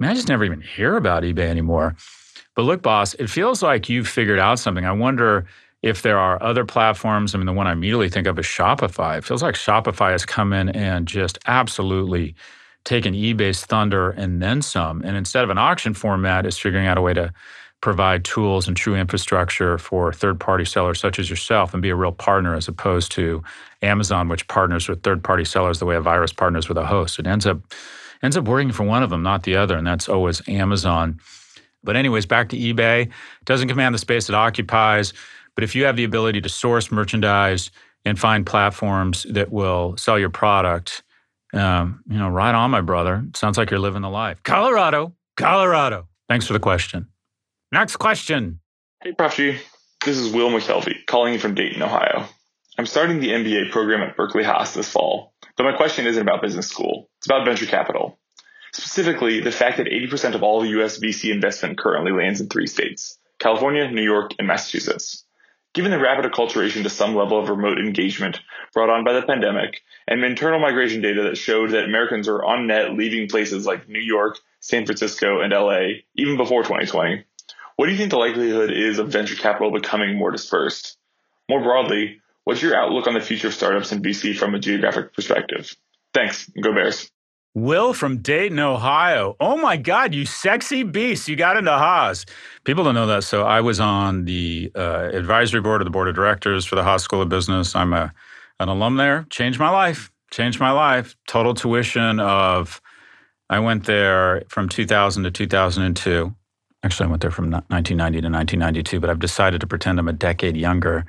I 0.00 0.08
I 0.08 0.14
just 0.14 0.28
never 0.28 0.44
even 0.44 0.62
hear 0.62 0.96
about 0.96 1.24
eBay 1.24 1.48
anymore. 1.50 1.96
But 2.56 2.62
look, 2.62 2.82
boss, 2.82 3.14
it 3.14 3.28
feels 3.30 3.62
like 3.62 3.88
you've 3.88 4.08
figured 4.08 4.40
out 4.40 4.58
something. 4.58 4.86
I 4.86 4.92
wonder 4.92 5.46
if 5.82 6.02
there 6.02 6.18
are 6.18 6.42
other 6.42 6.64
platforms. 6.64 7.34
I 7.34 7.38
mean, 7.38 7.46
the 7.46 7.52
one 7.52 7.66
I 7.66 7.72
immediately 7.72 8.08
think 8.08 8.26
of 8.26 8.38
is 8.38 8.46
Shopify. 8.46 9.18
It 9.18 9.24
feels 9.24 9.42
like 9.42 9.54
Shopify 9.54 10.12
has 10.12 10.26
come 10.26 10.52
in 10.52 10.70
and 10.70 11.06
just 11.06 11.38
absolutely 11.46 12.34
taken 12.84 13.14
eBay's 13.14 13.64
thunder 13.64 14.10
and 14.10 14.42
then 14.42 14.62
some. 14.62 15.02
And 15.02 15.16
instead 15.16 15.44
of 15.44 15.50
an 15.50 15.58
auction 15.58 15.94
format, 15.94 16.46
is 16.46 16.58
figuring 16.58 16.86
out 16.86 16.98
a 16.98 17.02
way 17.02 17.14
to 17.14 17.32
provide 17.82 18.24
tools 18.24 18.66
and 18.66 18.76
true 18.76 18.96
infrastructure 18.96 19.76
for 19.76 20.12
third 20.12 20.40
party 20.40 20.64
sellers 20.64 20.98
such 20.98 21.18
as 21.18 21.28
yourself 21.28 21.74
and 21.74 21.82
be 21.82 21.90
a 21.90 21.96
real 21.96 22.12
partner 22.12 22.54
as 22.54 22.68
opposed 22.68 23.12
to 23.12 23.42
Amazon, 23.82 24.28
which 24.28 24.48
partners 24.48 24.88
with 24.88 25.02
third 25.02 25.22
party 25.22 25.44
sellers 25.44 25.78
the 25.78 25.84
way 25.86 25.94
a 25.94 26.00
virus 26.00 26.32
partners 26.32 26.68
with 26.68 26.78
a 26.78 26.86
host. 26.86 27.18
It 27.18 27.26
ends 27.26 27.46
up 27.46 27.58
ends 28.22 28.36
up 28.36 28.46
working 28.46 28.72
for 28.72 28.84
one 28.84 29.02
of 29.02 29.10
them, 29.10 29.22
not 29.22 29.42
the 29.42 29.56
other. 29.56 29.76
And 29.76 29.86
that's 29.86 30.08
always 30.08 30.40
Amazon. 30.48 31.20
But, 31.84 31.96
anyways, 31.96 32.26
back 32.26 32.48
to 32.50 32.56
eBay. 32.56 33.10
Doesn't 33.44 33.68
command 33.68 33.94
the 33.94 33.98
space 33.98 34.28
it 34.28 34.34
occupies. 34.34 35.12
But 35.54 35.64
if 35.64 35.74
you 35.74 35.84
have 35.84 35.96
the 35.96 36.04
ability 36.04 36.40
to 36.42 36.48
source 36.48 36.90
merchandise 36.90 37.70
and 38.04 38.18
find 38.18 38.46
platforms 38.46 39.26
that 39.30 39.50
will 39.50 39.96
sell 39.96 40.18
your 40.18 40.30
product, 40.30 41.02
um, 41.52 42.02
you 42.08 42.18
know, 42.18 42.28
right 42.28 42.54
on, 42.54 42.70
my 42.70 42.80
brother. 42.80 43.24
Sounds 43.34 43.56
like 43.56 43.70
you're 43.70 43.80
living 43.80 44.02
the 44.02 44.10
life. 44.10 44.42
Colorado, 44.42 45.14
Colorado. 45.36 46.08
Thanks 46.28 46.46
for 46.46 46.52
the 46.52 46.60
question. 46.60 47.08
Next 47.72 47.96
question. 47.96 48.60
Hey, 49.02 49.12
Prof 49.12 49.36
G. 49.36 49.58
This 50.04 50.18
is 50.18 50.32
Will 50.32 50.50
McKelvey 50.50 51.06
calling 51.06 51.32
you 51.32 51.38
from 51.38 51.54
Dayton, 51.54 51.82
Ohio. 51.82 52.26
I'm 52.78 52.86
starting 52.86 53.20
the 53.20 53.30
MBA 53.30 53.70
program 53.70 54.02
at 54.02 54.16
Berkeley 54.16 54.44
Haas 54.44 54.74
this 54.74 54.88
fall, 54.88 55.32
but 55.56 55.64
my 55.64 55.72
question 55.72 56.06
isn't 56.06 56.22
about 56.22 56.42
business 56.42 56.68
school. 56.68 57.08
It's 57.18 57.26
about 57.26 57.44
venture 57.46 57.66
capital. 57.66 58.18
Specifically, 58.76 59.40
the 59.40 59.50
fact 59.50 59.78
that 59.78 59.86
80% 59.86 60.34
of 60.34 60.42
all 60.42 60.62
US 60.62 60.98
VC 60.98 61.32
investment 61.32 61.78
currently 61.78 62.12
lands 62.12 62.42
in 62.42 62.48
three 62.48 62.66
states 62.66 63.18
California, 63.38 63.90
New 63.90 64.02
York, 64.02 64.32
and 64.38 64.46
Massachusetts. 64.46 65.24
Given 65.72 65.90
the 65.90 65.98
rapid 65.98 66.30
acculturation 66.30 66.82
to 66.82 66.90
some 66.90 67.16
level 67.16 67.40
of 67.40 67.48
remote 67.48 67.78
engagement 67.78 68.38
brought 68.74 68.90
on 68.90 69.02
by 69.02 69.14
the 69.14 69.22
pandemic, 69.22 69.80
and 70.06 70.22
internal 70.22 70.60
migration 70.60 71.00
data 71.00 71.22
that 71.22 71.38
showed 71.38 71.70
that 71.70 71.86
Americans 71.86 72.28
are 72.28 72.44
on 72.44 72.66
net 72.66 72.92
leaving 72.92 73.28
places 73.28 73.64
like 73.64 73.88
New 73.88 73.98
York, 73.98 74.38
San 74.60 74.84
Francisco, 74.84 75.40
and 75.40 75.54
LA 75.54 76.02
even 76.14 76.36
before 76.36 76.62
2020, 76.62 77.24
what 77.76 77.86
do 77.86 77.92
you 77.92 77.98
think 77.98 78.10
the 78.10 78.18
likelihood 78.18 78.70
is 78.70 78.98
of 78.98 79.08
venture 79.08 79.36
capital 79.36 79.72
becoming 79.72 80.18
more 80.18 80.30
dispersed? 80.30 80.98
More 81.48 81.62
broadly, 81.62 82.20
what's 82.44 82.60
your 82.60 82.76
outlook 82.76 83.06
on 83.06 83.14
the 83.14 83.20
future 83.20 83.48
of 83.48 83.54
startups 83.54 83.92
in 83.92 84.02
VC 84.02 84.36
from 84.36 84.54
a 84.54 84.58
geographic 84.58 85.14
perspective? 85.14 85.74
Thanks. 86.12 86.50
Go 86.60 86.74
Bears. 86.74 87.10
Will 87.56 87.94
from 87.94 88.18
Dayton, 88.18 88.58
Ohio. 88.58 89.34
Oh 89.40 89.56
my 89.56 89.78
God, 89.78 90.14
you 90.14 90.26
sexy 90.26 90.82
beast. 90.82 91.26
You 91.26 91.36
got 91.36 91.56
into 91.56 91.70
Haas. 91.70 92.26
People 92.64 92.84
don't 92.84 92.94
know 92.94 93.06
that. 93.06 93.24
So 93.24 93.44
I 93.44 93.62
was 93.62 93.80
on 93.80 94.26
the 94.26 94.70
uh, 94.74 95.08
advisory 95.14 95.62
board 95.62 95.80
of 95.80 95.86
the 95.86 95.90
board 95.90 96.06
of 96.06 96.14
directors 96.14 96.66
for 96.66 96.74
the 96.74 96.82
Haas 96.82 97.02
School 97.02 97.22
of 97.22 97.30
Business. 97.30 97.74
I'm 97.74 97.94
a, 97.94 98.12
an 98.60 98.68
alum 98.68 98.96
there. 98.98 99.26
Changed 99.30 99.58
my 99.58 99.70
life. 99.70 100.12
Changed 100.30 100.60
my 100.60 100.70
life. 100.70 101.16
Total 101.26 101.54
tuition 101.54 102.20
of 102.20 102.82
I 103.48 103.58
went 103.60 103.84
there 103.84 104.42
from 104.48 104.68
2000 104.68 105.22
to 105.22 105.30
2002. 105.30 106.34
Actually, 106.82 107.06
I 107.06 107.08
went 107.08 107.22
there 107.22 107.30
from 107.30 107.50
1990 107.50 108.20
to 108.20 108.28
1992, 108.28 109.00
but 109.00 109.08
I've 109.08 109.18
decided 109.18 109.62
to 109.62 109.66
pretend 109.66 109.98
I'm 109.98 110.08
a 110.08 110.12
decade 110.12 110.58
younger. 110.58 111.06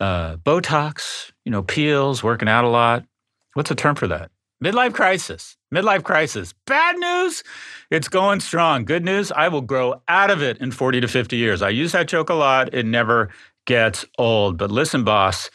Uh, 0.00 0.36
Botox, 0.36 1.30
you 1.44 1.52
know, 1.52 1.62
peels, 1.62 2.22
working 2.22 2.48
out 2.48 2.64
a 2.64 2.68
lot. 2.68 3.04
What's 3.52 3.70
a 3.70 3.74
term 3.74 3.96
for 3.96 4.08
that? 4.08 4.30
Midlife 4.64 4.94
crisis. 4.94 5.58
Midlife 5.74 6.04
crisis. 6.04 6.54
Bad 6.64 6.96
news, 6.96 7.44
it's 7.90 8.08
going 8.08 8.40
strong. 8.40 8.86
Good 8.86 9.04
news, 9.04 9.30
I 9.30 9.48
will 9.48 9.60
grow 9.60 10.00
out 10.08 10.30
of 10.30 10.42
it 10.42 10.56
in 10.56 10.70
40 10.70 11.02
to 11.02 11.08
50 11.08 11.36
years. 11.36 11.60
I 11.60 11.68
use 11.68 11.92
that 11.92 12.08
joke 12.08 12.30
a 12.30 12.34
lot. 12.34 12.72
It 12.72 12.86
never 12.86 13.28
gets 13.66 14.06
old. 14.16 14.56
But 14.56 14.70
listen, 14.70 15.04
boss, 15.04 15.50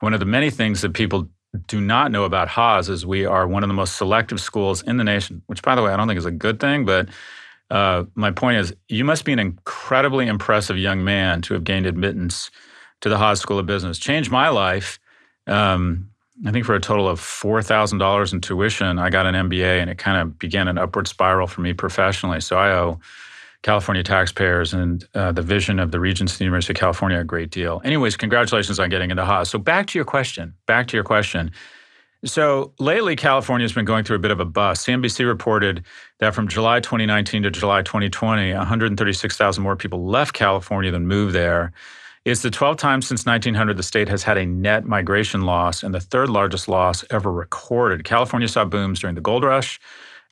one 0.00 0.12
of 0.12 0.18
the 0.18 0.26
many 0.26 0.50
things 0.50 0.80
that 0.80 0.92
people 0.92 1.28
do 1.68 1.80
not 1.80 2.10
know 2.10 2.24
about 2.24 2.48
Haas 2.48 2.88
is 2.88 3.06
we 3.06 3.24
are 3.24 3.46
one 3.46 3.62
of 3.62 3.68
the 3.68 3.74
most 3.74 3.96
selective 3.96 4.40
schools 4.40 4.82
in 4.82 4.96
the 4.96 5.04
nation, 5.04 5.40
which, 5.46 5.62
by 5.62 5.76
the 5.76 5.82
way, 5.82 5.92
I 5.92 5.96
don't 5.96 6.08
think 6.08 6.18
is 6.18 6.26
a 6.26 6.32
good 6.32 6.58
thing. 6.58 6.84
But 6.84 7.10
uh, 7.70 8.04
my 8.16 8.32
point 8.32 8.58
is, 8.58 8.74
you 8.88 9.04
must 9.04 9.24
be 9.24 9.32
an 9.32 9.38
incredibly 9.38 10.26
impressive 10.26 10.76
young 10.76 11.04
man 11.04 11.42
to 11.42 11.54
have 11.54 11.62
gained 11.62 11.86
admittance 11.86 12.50
to 13.02 13.08
the 13.08 13.18
Haas 13.18 13.38
School 13.38 13.60
of 13.60 13.66
Business. 13.66 13.98
Changed 13.98 14.32
my 14.32 14.48
life. 14.48 14.98
Um, 15.46 16.10
I 16.46 16.52
think 16.52 16.64
for 16.64 16.74
a 16.74 16.80
total 16.80 17.08
of 17.08 17.20
$4,000 17.20 18.32
in 18.32 18.40
tuition, 18.40 18.98
I 18.98 19.10
got 19.10 19.26
an 19.26 19.34
MBA 19.34 19.80
and 19.80 19.90
it 19.90 19.98
kind 19.98 20.20
of 20.20 20.38
began 20.38 20.68
an 20.68 20.78
upward 20.78 21.08
spiral 21.08 21.46
for 21.46 21.62
me 21.62 21.72
professionally. 21.72 22.40
So 22.40 22.56
I 22.56 22.70
owe 22.72 23.00
California 23.62 24.04
taxpayers 24.04 24.72
and 24.72 25.06
uh, 25.14 25.32
the 25.32 25.42
vision 25.42 25.80
of 25.80 25.90
the 25.90 25.98
Regents 25.98 26.34
of 26.34 26.38
the 26.38 26.44
University 26.44 26.72
of 26.72 26.78
California 26.78 27.18
a 27.18 27.24
great 27.24 27.50
deal. 27.50 27.80
Anyways, 27.84 28.16
congratulations 28.16 28.78
on 28.78 28.88
getting 28.88 29.10
into 29.10 29.24
Haas. 29.24 29.50
So 29.50 29.58
back 29.58 29.88
to 29.88 29.98
your 29.98 30.04
question. 30.04 30.54
Back 30.66 30.86
to 30.88 30.96
your 30.96 31.04
question. 31.04 31.50
So 32.24 32.72
lately, 32.80 33.14
California 33.14 33.64
has 33.64 33.72
been 33.72 33.84
going 33.84 34.04
through 34.04 34.16
a 34.16 34.20
bit 34.20 34.32
of 34.32 34.40
a 34.40 34.44
bust. 34.44 34.86
CNBC 34.86 35.26
reported 35.26 35.84
that 36.18 36.34
from 36.34 36.48
July 36.48 36.80
2019 36.80 37.44
to 37.44 37.50
July 37.50 37.82
2020, 37.82 38.54
136,000 38.54 39.62
more 39.62 39.76
people 39.76 40.04
left 40.04 40.34
California 40.34 40.90
than 40.90 41.06
moved 41.06 41.32
there. 41.32 41.72
It's 42.28 42.42
the 42.42 42.50
12th 42.50 42.76
time 42.76 43.00
since 43.00 43.24
1900 43.24 43.78
the 43.78 43.82
state 43.82 44.06
has 44.10 44.22
had 44.22 44.36
a 44.36 44.44
net 44.44 44.84
migration 44.84 45.46
loss 45.46 45.82
and 45.82 45.94
the 45.94 46.00
third 46.00 46.28
largest 46.28 46.68
loss 46.68 47.02
ever 47.08 47.32
recorded. 47.32 48.04
California 48.04 48.46
saw 48.48 48.66
booms 48.66 49.00
during 49.00 49.14
the 49.14 49.22
gold 49.22 49.44
rush, 49.44 49.80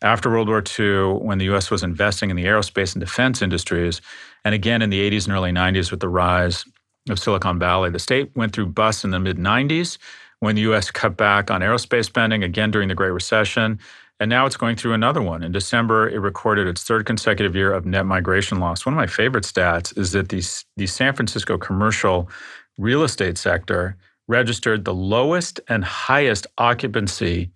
after 0.03 0.31
World 0.31 0.49
War 0.49 0.63
II, 0.79 1.25
when 1.25 1.39
the 1.39 1.47
US 1.55 1.71
was 1.71 1.83
investing 1.83 2.29
in 2.29 2.37
the 2.37 2.45
aerospace 2.45 2.95
and 2.95 3.01
defense 3.01 3.41
industries, 3.41 4.03
and 4.45 4.55
again 4.55 4.83
in 4.83 4.91
the 4.91 5.11
80s 5.11 5.25
and 5.25 5.33
early 5.35 5.53
90s 5.53 5.91
with 5.91 6.01
the 6.01 6.09
rise 6.11 6.67
of 7.09 7.19
Silicon 7.19 7.59
Valley. 7.59 7.89
The 7.89 7.99
state 7.99 8.31
went 8.37 8.53
through 8.53 8.67
busts 8.67 9.03
in 9.03 9.11
the 9.11 9.19
mid 9.19 9.39
90s 9.39 9.97
when 10.41 10.55
the 10.55 10.63
US 10.71 10.91
cut 10.91 11.17
back 11.17 11.51
on 11.51 11.63
aerospace 11.63 12.05
spending, 12.05 12.45
again 12.45 12.71
during 12.71 12.89
the 12.89 12.95
Great 12.95 13.13
Recession. 13.13 13.79
And 14.19 14.31
now 14.31 14.47
it's 14.47 14.57
going 14.57 14.77
through 14.77 14.95
another 14.95 15.21
one. 15.21 15.43
In 15.43 15.53
December, 15.53 16.09
it 16.09 16.19
recorded 16.19 16.67
its 16.67 16.83
third 16.83 17.05
consecutive 17.05 17.55
year 17.55 17.73
of 17.73 17.85
net 17.85 18.07
migration 18.07 18.59
loss. 18.59 18.87
One 18.87 18.95
of 18.95 18.97
my 18.97 19.07
favorite 19.07 19.45
stats 19.45 19.97
is 19.99 20.13
that 20.13 20.31
the, 20.31 20.43
the 20.77 20.87
San 20.87 21.15
Francisco 21.15 21.59
commercial 21.59 22.31
real 22.79 23.03
estate 23.03 23.37
sector 23.37 23.97
registered 24.29 24.85
the 24.85 24.95
lowest 24.95 25.61
and 25.69 25.85
highest 25.85 26.47
occupancy 26.59 27.51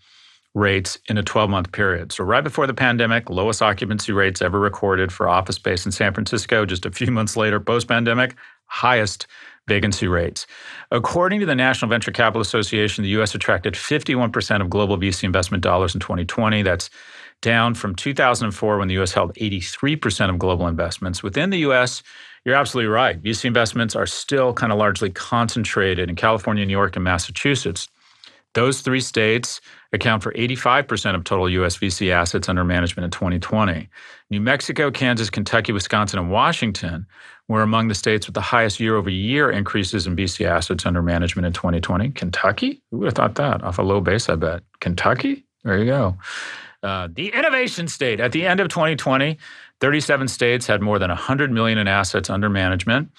rates 0.55 0.99
in 1.09 1.17
a 1.17 1.23
12 1.23 1.49
month 1.49 1.73
period. 1.73 2.13
So, 2.13 2.25
right 2.25 2.43
before 2.43 2.67
the 2.67 2.75
pandemic, 2.75 3.31
lowest 3.31 3.63
occupancy 3.63 4.13
rates 4.13 4.43
ever 4.43 4.59
recorded 4.59 5.13
for 5.13 5.29
office 5.29 5.57
space 5.57 5.87
in 5.87 5.93
San 5.93 6.13
Francisco. 6.13 6.67
Just 6.67 6.87
a 6.87 6.91
few 6.91 7.11
months 7.11 7.37
later, 7.37 7.61
post 7.61 7.89
pandemic, 7.89 8.35
highest 8.67 9.27
vacancy 9.69 10.07
rates. 10.07 10.47
According 10.91 11.41
to 11.41 11.47
the 11.47 11.55
National 11.55 11.89
Venture 11.89 12.11
Capital 12.11 12.41
Association, 12.41 13.03
the 13.03 13.11
U.S. 13.11 13.35
attracted 13.35 13.75
51% 13.75 14.61
of 14.61 14.71
global 14.71 14.99
VC 14.99 15.25
investment 15.25 15.63
dollars 15.63 15.95
in 15.95 16.01
2020. 16.01 16.63
That's 16.63 16.91
down 17.41 17.75
from 17.75 17.95
2004 17.95 18.79
when 18.79 18.89
the 18.89 18.95
U.S. 18.95 19.13
held 19.13 19.35
83% 19.35 20.31
of 20.31 20.39
global 20.39 20.67
investments. 20.67 21.23
Within 21.23 21.51
the 21.51 21.59
U.S., 21.59 22.03
you're 22.45 22.55
absolutely 22.55 22.91
right. 22.91 23.23
VC 23.23 23.47
investments 23.47 23.95
are 23.95 24.07
still 24.07 24.53
kind 24.53 24.73
of 24.73 24.79
largely 24.79 25.11
concentrated 25.11 26.09
in 26.09 26.17
California, 26.17 26.65
New 26.65 26.73
York, 26.73 26.97
and 26.97 27.05
Massachusetts. 27.05 27.89
Those 28.55 28.81
three 28.81 29.01
states 29.01 29.61
account 29.93 30.23
for 30.23 30.33
85% 30.33 31.15
of 31.15 31.25
total 31.25 31.49
US 31.51 31.79
VC 31.79 32.11
assets 32.11 32.49
under 32.49 32.65
management 32.65 33.05
in 33.05 33.11
2020. 33.11 33.89
New 34.31 34.41
Mexico, 34.41 34.91
Kansas, 34.91 35.31
Kentucky, 35.31 35.73
Wisconsin, 35.73 36.19
and 36.19 36.31
Washington 36.31 37.07
were 37.51 37.63
among 37.63 37.89
the 37.89 37.97
states 37.97 38.29
with 38.29 38.35
the 38.35 38.41
highest 38.41 38.79
year 38.79 38.95
over 38.95 39.11
year 39.11 39.51
increases 39.51 40.07
in 40.07 40.15
VC 40.15 40.47
assets 40.47 40.87
under 40.87 41.03
management 41.03 41.47
in 41.47 41.53
2020. 41.53 42.11
Kentucky? 42.13 42.81
Who 42.93 42.99
would 42.99 43.07
have 43.07 43.15
thought 43.15 43.35
that? 43.35 43.65
Off 43.65 43.79
a 43.79 43.83
low 43.83 44.01
base, 44.01 44.29
I 44.29 44.37
bet. 44.37 44.63
Kentucky? 44.79 45.45
There 45.65 45.77
you 45.77 45.87
go. 45.87 46.17
Uh, 46.85 47.09
the 47.13 47.31
innovation 47.35 47.89
state. 47.89 48.21
At 48.21 48.31
the 48.31 48.47
end 48.47 48.61
of 48.61 48.69
2020, 48.69 49.37
37 49.81 50.29
states 50.29 50.69
had 50.69 50.81
more 50.81 51.01
than 51.01 51.09
100 51.09 51.51
million 51.51 51.77
in 51.77 51.89
assets 51.89 52.31
under 52.31 52.49
management 52.49 53.11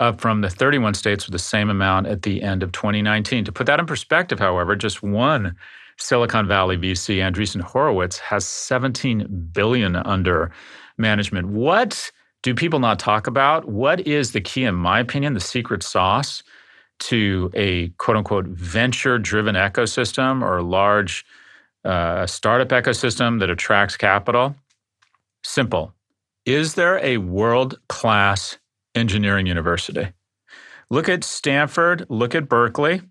up 0.00 0.20
from 0.20 0.42
the 0.42 0.50
31 0.50 0.92
states 0.92 1.24
with 1.24 1.32
the 1.32 1.38
same 1.38 1.70
amount 1.70 2.06
at 2.08 2.22
the 2.22 2.42
end 2.42 2.62
of 2.62 2.72
2019. 2.72 3.46
To 3.46 3.52
put 3.52 3.66
that 3.68 3.80
in 3.80 3.86
perspective, 3.86 4.38
however, 4.38 4.76
just 4.76 5.02
one 5.02 5.56
Silicon 5.96 6.46
Valley 6.46 6.76
VC, 6.76 7.16
Andreessen 7.16 7.62
Horowitz, 7.62 8.18
has 8.18 8.44
17 8.44 9.48
billion 9.54 9.96
under 9.96 10.50
management. 10.98 11.48
What 11.48 12.10
do 12.42 12.54
people 12.54 12.78
not 12.78 12.98
talk 12.98 13.26
about? 13.26 13.68
What 13.68 14.06
is 14.06 14.32
the 14.32 14.40
key, 14.40 14.64
in 14.64 14.74
my 14.74 15.00
opinion, 15.00 15.34
the 15.34 15.40
secret 15.40 15.82
sauce 15.82 16.42
to 17.00 17.50
a 17.54 17.88
quote 17.98 18.16
unquote 18.16 18.46
venture 18.46 19.18
driven 19.18 19.54
ecosystem 19.54 20.42
or 20.42 20.58
a 20.58 20.62
large 20.62 21.24
uh, 21.84 22.26
startup 22.26 22.68
ecosystem 22.68 23.40
that 23.40 23.50
attracts 23.50 23.96
capital? 23.96 24.54
Simple. 25.44 25.94
Is 26.44 26.74
there 26.74 26.98
a 27.04 27.18
world 27.18 27.78
class 27.88 28.58
engineering 28.94 29.46
university. 29.46 30.08
Look 30.90 31.08
at 31.08 31.24
Stanford, 31.24 32.06
look 32.08 32.34
at 32.34 32.48
Berkeley, 32.48 33.02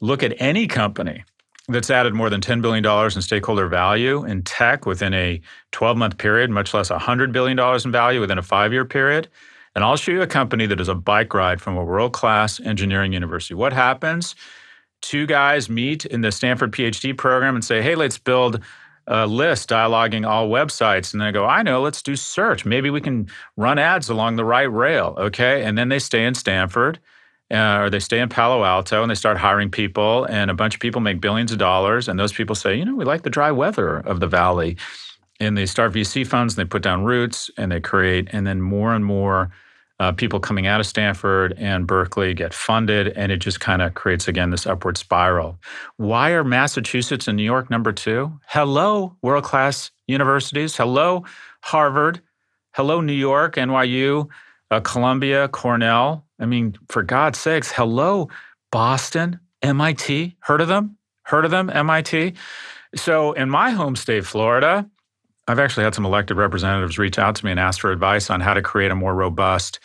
look 0.00 0.22
at 0.22 0.34
any 0.40 0.66
company 0.66 1.24
that's 1.72 1.90
added 1.90 2.14
more 2.14 2.30
than 2.30 2.40
$10 2.40 2.62
billion 2.62 2.84
in 2.86 3.22
stakeholder 3.22 3.68
value 3.68 4.24
in 4.24 4.42
tech 4.42 4.86
within 4.86 5.12
a 5.14 5.40
12 5.72 5.96
month 5.96 6.18
period, 6.18 6.50
much 6.50 6.72
less 6.74 6.90
$100 6.90 7.32
billion 7.32 7.58
in 7.58 7.92
value 7.92 8.20
within 8.20 8.38
a 8.38 8.42
five 8.42 8.72
year 8.72 8.84
period. 8.84 9.28
And 9.74 9.84
I'll 9.84 9.96
show 9.96 10.12
you 10.12 10.22
a 10.22 10.26
company 10.26 10.66
that 10.66 10.80
is 10.80 10.88
a 10.88 10.94
bike 10.94 11.32
ride 11.34 11.60
from 11.60 11.76
a 11.76 11.84
world 11.84 12.12
class 12.12 12.60
engineering 12.60 13.12
university. 13.12 13.54
What 13.54 13.72
happens? 13.72 14.34
Two 15.00 15.26
guys 15.26 15.68
meet 15.68 16.04
in 16.04 16.20
the 16.20 16.30
Stanford 16.30 16.72
PhD 16.72 17.16
program 17.16 17.54
and 17.54 17.64
say, 17.64 17.82
hey, 17.82 17.94
let's 17.94 18.18
build 18.18 18.60
a 19.06 19.26
list 19.26 19.68
dialoguing 19.68 20.28
all 20.28 20.48
websites. 20.48 21.12
And 21.12 21.20
then 21.20 21.28
I 21.28 21.32
go, 21.32 21.44
I 21.46 21.62
know, 21.62 21.80
let's 21.80 22.02
do 22.02 22.14
search. 22.14 22.64
Maybe 22.64 22.90
we 22.90 23.00
can 23.00 23.28
run 23.56 23.78
ads 23.78 24.08
along 24.08 24.36
the 24.36 24.44
right 24.44 24.70
rail. 24.70 25.14
Okay. 25.18 25.64
And 25.64 25.76
then 25.76 25.88
they 25.88 25.98
stay 25.98 26.24
in 26.24 26.34
Stanford 26.34 27.00
uh, 27.52 27.80
or 27.80 27.90
they 27.90 28.00
stay 28.00 28.20
in 28.20 28.28
Palo 28.28 28.64
Alto 28.64 29.02
and 29.02 29.10
they 29.10 29.14
start 29.14 29.36
hiring 29.36 29.70
people. 29.70 30.24
And 30.24 30.50
a 30.50 30.54
bunch 30.54 30.74
of 30.74 30.80
people 30.80 31.00
make 31.00 31.20
billions 31.20 31.52
of 31.52 31.58
dollars. 31.58 32.08
And 32.08 32.18
those 32.18 32.32
people 32.32 32.54
say, 32.54 32.76
you 32.76 32.84
know, 32.84 32.96
we 32.96 33.04
like 33.04 33.22
the 33.22 33.30
dry 33.30 33.50
weather 33.50 33.98
of 33.98 34.20
the 34.20 34.26
valley. 34.26 34.76
And 35.38 35.56
they 35.56 35.66
start 35.66 35.92
VC 35.92 36.26
funds 36.26 36.56
and 36.56 36.64
they 36.64 36.68
put 36.68 36.82
down 36.82 37.04
roots 37.04 37.50
and 37.56 37.70
they 37.70 37.80
create. 37.80 38.28
And 38.32 38.46
then 38.46 38.60
more 38.60 38.94
and 38.94 39.04
more 39.04 39.50
uh, 40.02 40.10
people 40.10 40.40
coming 40.40 40.66
out 40.66 40.80
of 40.80 40.86
Stanford 40.86 41.54
and 41.58 41.86
Berkeley 41.86 42.34
get 42.34 42.52
funded, 42.52 43.08
and 43.16 43.30
it 43.30 43.36
just 43.36 43.60
kind 43.60 43.80
of 43.80 43.94
creates 43.94 44.26
again 44.26 44.50
this 44.50 44.66
upward 44.66 44.98
spiral. 44.98 45.60
Why 45.96 46.30
are 46.30 46.42
Massachusetts 46.42 47.28
and 47.28 47.36
New 47.36 47.44
York 47.44 47.70
number 47.70 47.92
two? 47.92 48.40
Hello, 48.48 49.16
world 49.22 49.44
class 49.44 49.92
universities. 50.08 50.76
Hello, 50.76 51.24
Harvard. 51.60 52.20
Hello, 52.74 53.00
New 53.00 53.12
York, 53.12 53.54
NYU, 53.54 54.28
uh, 54.72 54.80
Columbia, 54.80 55.46
Cornell. 55.46 56.26
I 56.42 56.46
mean, 56.46 56.76
for 56.88 57.02
God's 57.04 57.38
sakes, 57.38 57.70
hello, 57.70 58.28
Boston, 58.72 59.38
MIT. 59.62 60.36
Heard 60.40 60.60
of 60.60 60.66
them? 60.66 60.98
Heard 61.22 61.44
of 61.44 61.52
them, 61.52 61.70
MIT? 61.70 62.34
So 62.96 63.32
in 63.32 63.48
my 63.48 63.70
home 63.70 63.94
state, 63.94 64.26
Florida, 64.26 64.90
I've 65.46 65.60
actually 65.60 65.84
had 65.84 65.94
some 65.94 66.04
elected 66.04 66.36
representatives 66.36 66.98
reach 66.98 67.18
out 67.18 67.36
to 67.36 67.44
me 67.44 67.52
and 67.52 67.60
ask 67.60 67.80
for 67.80 67.92
advice 67.92 68.28
on 68.28 68.40
how 68.40 68.54
to 68.54 68.62
create 68.62 68.90
a 68.90 68.96
more 68.96 69.14
robust 69.14 69.78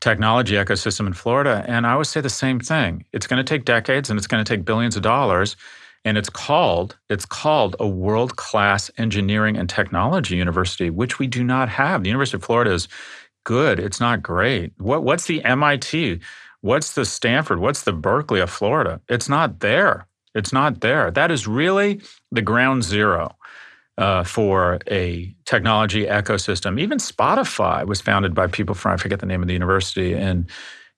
technology 0.00 0.54
ecosystem 0.54 1.06
in 1.06 1.12
Florida. 1.12 1.62
And 1.68 1.86
I 1.86 1.92
always 1.92 2.08
say 2.08 2.22
the 2.22 2.30
same 2.30 2.58
thing. 2.58 3.04
It's 3.12 3.26
going 3.26 3.44
to 3.44 3.48
take 3.48 3.66
decades 3.66 4.08
and 4.08 4.18
it's 4.18 4.26
going 4.26 4.42
to 4.42 4.48
take 4.48 4.64
billions 4.64 4.96
of 4.96 5.02
dollars. 5.02 5.56
And 6.04 6.16
it's 6.16 6.30
called, 6.30 6.96
it's 7.10 7.26
called 7.26 7.76
a 7.80 7.86
world-class 7.86 8.90
engineering 8.96 9.58
and 9.58 9.68
technology 9.68 10.36
university, 10.36 10.88
which 10.88 11.18
we 11.18 11.26
do 11.26 11.44
not 11.44 11.68
have. 11.68 12.02
The 12.02 12.08
University 12.08 12.36
of 12.36 12.44
Florida 12.44 12.72
is 12.72 12.88
good. 13.48 13.80
It's 13.80 13.98
not 13.98 14.22
great. 14.22 14.74
What, 14.76 15.04
what's 15.04 15.24
the 15.24 15.42
MIT? 15.42 16.20
What's 16.60 16.92
the 16.92 17.06
Stanford? 17.06 17.60
What's 17.60 17.80
the 17.80 17.94
Berkeley 17.94 18.40
of 18.40 18.50
Florida? 18.50 19.00
It's 19.08 19.26
not 19.26 19.60
there. 19.60 20.06
It's 20.34 20.52
not 20.52 20.82
there. 20.82 21.10
That 21.10 21.30
is 21.30 21.46
really 21.46 22.02
the 22.30 22.42
ground 22.42 22.84
zero 22.84 23.34
uh, 23.96 24.22
for 24.24 24.80
a 24.90 25.34
technology 25.46 26.04
ecosystem. 26.04 26.78
Even 26.78 26.98
Spotify 26.98 27.86
was 27.86 28.02
founded 28.02 28.34
by 28.34 28.48
people 28.48 28.74
from 28.74 28.92
I 28.92 28.96
forget 28.98 29.20
the 29.20 29.24
name 29.24 29.40
of 29.40 29.48
the 29.48 29.54
university 29.54 30.12
in 30.12 30.46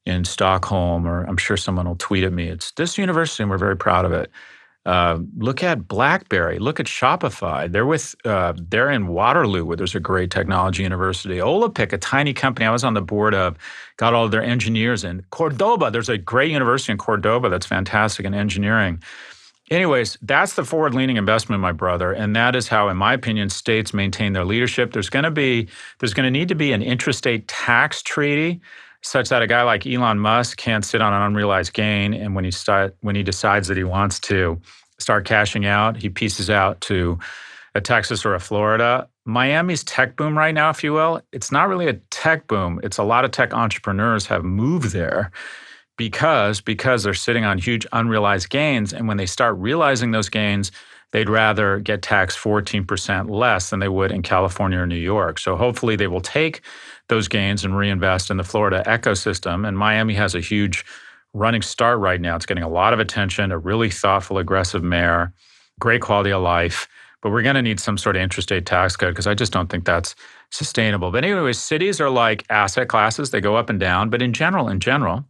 in 0.05 0.25
Stockholm, 0.25 1.07
or 1.07 1.25
I'm 1.27 1.37
sure 1.37 1.57
someone 1.57 1.87
will 1.87 1.95
tweet 1.95 2.25
at 2.25 2.33
me. 2.33 2.49
It's 2.49 2.73
this 2.73 2.99
university, 2.99 3.45
and 3.45 3.51
we're 3.51 3.59
very 3.59 3.77
proud 3.77 4.05
of 4.05 4.13
it. 4.13 4.29
Uh, 4.87 5.19
look 5.37 5.63
at 5.63 5.87
BlackBerry. 5.87 6.59
Look 6.59 6.81
at 6.81 6.87
Shopify. 6.87 7.71
They're 7.71 7.85
with 7.85 8.15
uh, 8.25 8.55
they're 8.57 8.91
in 8.91 9.09
Waterloo, 9.09 9.65
where 9.65 9.77
there's 9.77 9.95
a 9.95 10.01
great 10.01 10.31
technology 10.31 10.83
university. 10.83 11.37
Olaplex, 11.37 11.93
a 11.93 11.99
tiny 11.99 12.33
company 12.33 12.65
I 12.65 12.71
was 12.71 12.83
on 12.83 12.95
the 12.95 13.03
board 13.03 13.35
of, 13.35 13.59
got 13.99 14.15
all 14.15 14.25
of 14.25 14.31
their 14.31 14.43
engineers 14.43 15.05
in. 15.05 15.23
Cordoba, 15.31 15.91
there's 15.91 16.09
a 16.09 16.17
great 16.17 16.51
university 16.51 16.93
in 16.93 16.99
Cordoba 16.99 17.51
that's 17.51 17.67
fantastic 17.67 18.25
in 18.25 18.33
engineering. 18.33 19.03
Anyways, 19.71 20.19
that's 20.23 20.55
the 20.55 20.65
forward-leaning 20.65 21.17
investment, 21.17 21.63
my 21.63 21.71
brother, 21.71 22.13
and 22.13 22.35
that 22.35 22.57
is 22.57 22.67
how, 22.67 22.89
in 22.89 22.97
my 22.97 23.15
opinion, 23.15 23.51
states 23.51 23.95
maintain 23.95 24.33
their 24.33 24.45
leadership. 24.45 24.93
There's 24.93 25.11
going 25.11 25.23
to 25.25 25.31
be 25.31 25.69
there's 26.01 26.15
going 26.15 26.25
to 26.25 26.31
need 26.31 26.49
to 26.49 26.57
be 26.57 26.73
an 26.73 26.83
intrastate 26.83 27.45
tax 27.47 28.03
treaty 28.03 28.61
such 29.03 29.29
that 29.31 29.43
a 29.43 29.47
guy 29.47 29.63
like 29.63 29.87
Elon 29.87 30.19
Musk 30.19 30.59
can't 30.59 30.85
sit 30.85 31.01
on 31.01 31.13
an 31.13 31.23
unrealized 31.23 31.73
gain, 31.73 32.15
and 32.15 32.35
when 32.35 32.45
he 32.45 32.51
start 32.51 32.97
when 33.01 33.17
he 33.17 33.23
decides 33.23 33.69
that 33.69 33.77
he 33.77 33.85
wants 33.85 34.21
to 34.21 34.61
start 34.99 35.25
cashing 35.25 35.67
out, 35.67 35.97
he 35.97 36.09
pieces 36.09 36.51
out 36.51 36.81
to 36.83 37.19
a 37.75 37.81
Texas 37.81 38.25
or 38.25 38.35
a 38.35 38.41
Florida. 38.41 39.09
Miami's 39.25 39.85
tech 39.85 40.17
boom 40.17 40.37
right 40.37 40.55
now, 40.55 40.71
if 40.71 40.83
you 40.83 40.93
will, 40.93 41.23
it's 41.33 41.53
not 41.53 41.69
really 41.69 41.89
a 41.89 41.95
tech 42.11 42.47
boom. 42.47 42.81
It's 42.83 42.99
a 42.99 43.05
lot 43.05 43.25
of 43.25 43.31
tech 43.31 43.55
entrepreneurs 43.55 44.27
have 44.27 44.45
moved 44.45 44.93
there 44.93 45.31
because 45.97 46.61
because 46.61 47.03
they're 47.03 47.15
sitting 47.15 47.45
on 47.45 47.59
huge 47.59 47.87
unrealized 47.93 48.49
gains 48.49 48.93
and 48.93 49.07
when 49.07 49.19
they 49.19 49.27
start 49.27 49.57
realizing 49.59 50.11
those 50.11 50.29
gains 50.29 50.73
they'd 51.13 51.29
rather 51.29 51.79
get 51.79 52.03
taxed 52.03 52.39
14% 52.39 53.31
less 53.31 53.71
than 53.71 53.81
they 53.81 53.89
would 53.89 54.13
in 54.13 54.23
California 54.23 54.79
or 54.79 54.87
New 54.87 54.95
York. 54.97 55.39
So 55.39 55.57
hopefully 55.57 55.97
they 55.97 56.07
will 56.07 56.21
take 56.21 56.63
those 57.09 57.29
gains 57.29 57.65
and 57.65 57.77
reinvest 57.77 58.31
in 58.31 58.37
the 58.37 58.45
Florida 58.45 58.83
ecosystem 58.87 59.67
and 59.67 59.77
Miami 59.77 60.15
has 60.15 60.35
a 60.35 60.41
huge 60.41 60.85
running 61.33 61.63
start 61.63 61.99
right 61.99 62.21
now. 62.21 62.37
It's 62.37 62.47
getting 62.47 62.65
a 62.65 62.69
lot 62.69 62.93
of 62.93 63.01
attention, 63.01 63.53
a 63.53 63.59
really 63.59 63.91
thoughtful 63.91 64.39
aggressive 64.39 64.83
mayor, 64.83 65.33
great 65.79 66.01
quality 66.01 66.31
of 66.31 66.43
life, 66.43 66.89
but 67.23 67.31
we're 67.31 67.43
going 67.43 67.55
to 67.55 67.63
need 67.63 67.81
some 67.81 67.99
sort 67.99 68.17
of 68.17 68.23
interstate 68.23 68.67
tax 68.67 68.97
code 68.97 69.13
because 69.13 69.27
I 69.27 69.35
just 69.35 69.53
don't 69.53 69.69
think 69.69 69.85
that's 69.85 70.15
sustainable. 70.51 71.11
But 71.11 71.25
anyway, 71.25 71.53
cities 71.53 72.01
are 72.01 72.11
like 72.11 72.45
asset 72.51 72.89
classes, 72.89 73.31
they 73.31 73.41
go 73.41 73.57
up 73.57 73.71
and 73.71 73.79
down, 73.79 74.11
but 74.11 74.23
in 74.23 74.33
general, 74.33 74.69
in 74.69 74.81
general, 74.81 75.25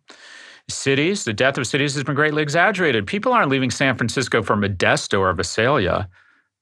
cities, 0.73 1.25
the 1.25 1.33
death 1.33 1.59
of 1.59 1.67
cities 1.67 1.95
has 1.95 2.05
been 2.05 2.15
greatly 2.15 2.43
exaggerated. 2.43 3.07
People 3.07 3.33
aren't 3.33 3.51
leaving 3.51 3.71
San 3.71 3.97
Francisco 3.97 4.43
for 4.43 4.57
Modesto 4.57 5.21
or 5.21 5.33
Visalia. 5.33 6.09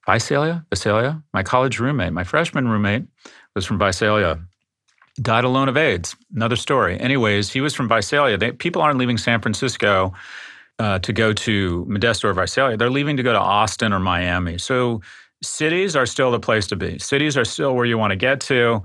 Visalia? 0.07 0.65
Visalia? 0.71 1.23
My 1.33 1.43
college 1.43 1.79
roommate, 1.79 2.13
my 2.13 2.25
freshman 2.25 2.69
roommate 2.69 3.05
was 3.55 3.65
from 3.67 3.79
Visalia. 3.79 4.39
Died 5.21 5.45
alone 5.45 5.69
of 5.69 5.77
AIDS. 5.77 6.17
Another 6.35 6.57
story. 6.57 6.99
Anyways, 6.99 7.51
he 7.51 7.61
was 7.61 7.75
from 7.75 7.89
Visalia. 7.89 8.39
They, 8.39 8.53
people 8.53 8.81
aren't 8.81 8.99
leaving 8.99 9.19
San 9.19 9.41
Francisco 9.41 10.15
uh, 10.79 10.99
to 11.01 11.13
go 11.13 11.33
to 11.33 11.85
Modesto 11.87 12.25
or 12.25 12.35
Visalia. 12.35 12.77
They're 12.77 12.91
leaving 12.91 13.17
to 13.17 13.23
go 13.23 13.33
to 13.33 13.39
Austin 13.39 13.93
or 13.93 13.99
Miami. 13.99 14.59
So 14.59 15.03
cities 15.43 15.97
are 15.97 16.07
still 16.07 16.31
the 16.31 16.41
place 16.41 16.67
to 16.69 16.77
be. 16.77 16.99
Cities 16.99 17.37
are 17.37 17.45
still 17.45 17.75
where 17.75 17.85
you 17.85 17.99
want 17.99 18.13
to 18.13 18.17
get 18.17 18.41
to. 18.43 18.83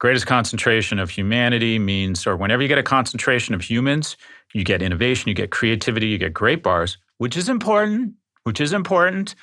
Greatest 0.00 0.26
concentration 0.26 0.98
of 0.98 1.10
humanity 1.10 1.78
means, 1.78 2.26
or 2.26 2.36
whenever 2.36 2.62
you 2.62 2.68
get 2.68 2.78
a 2.78 2.82
concentration 2.82 3.54
of 3.54 3.60
humans, 3.60 4.16
you 4.54 4.64
get 4.64 4.82
innovation, 4.82 5.28
you 5.28 5.34
get 5.34 5.50
creativity, 5.50 6.08
you 6.08 6.18
get 6.18 6.34
great 6.34 6.62
bars, 6.62 6.98
which 7.18 7.36
is 7.36 7.48
important, 7.48 8.14
which 8.44 8.60
is 8.60 8.72
important. 8.72 9.34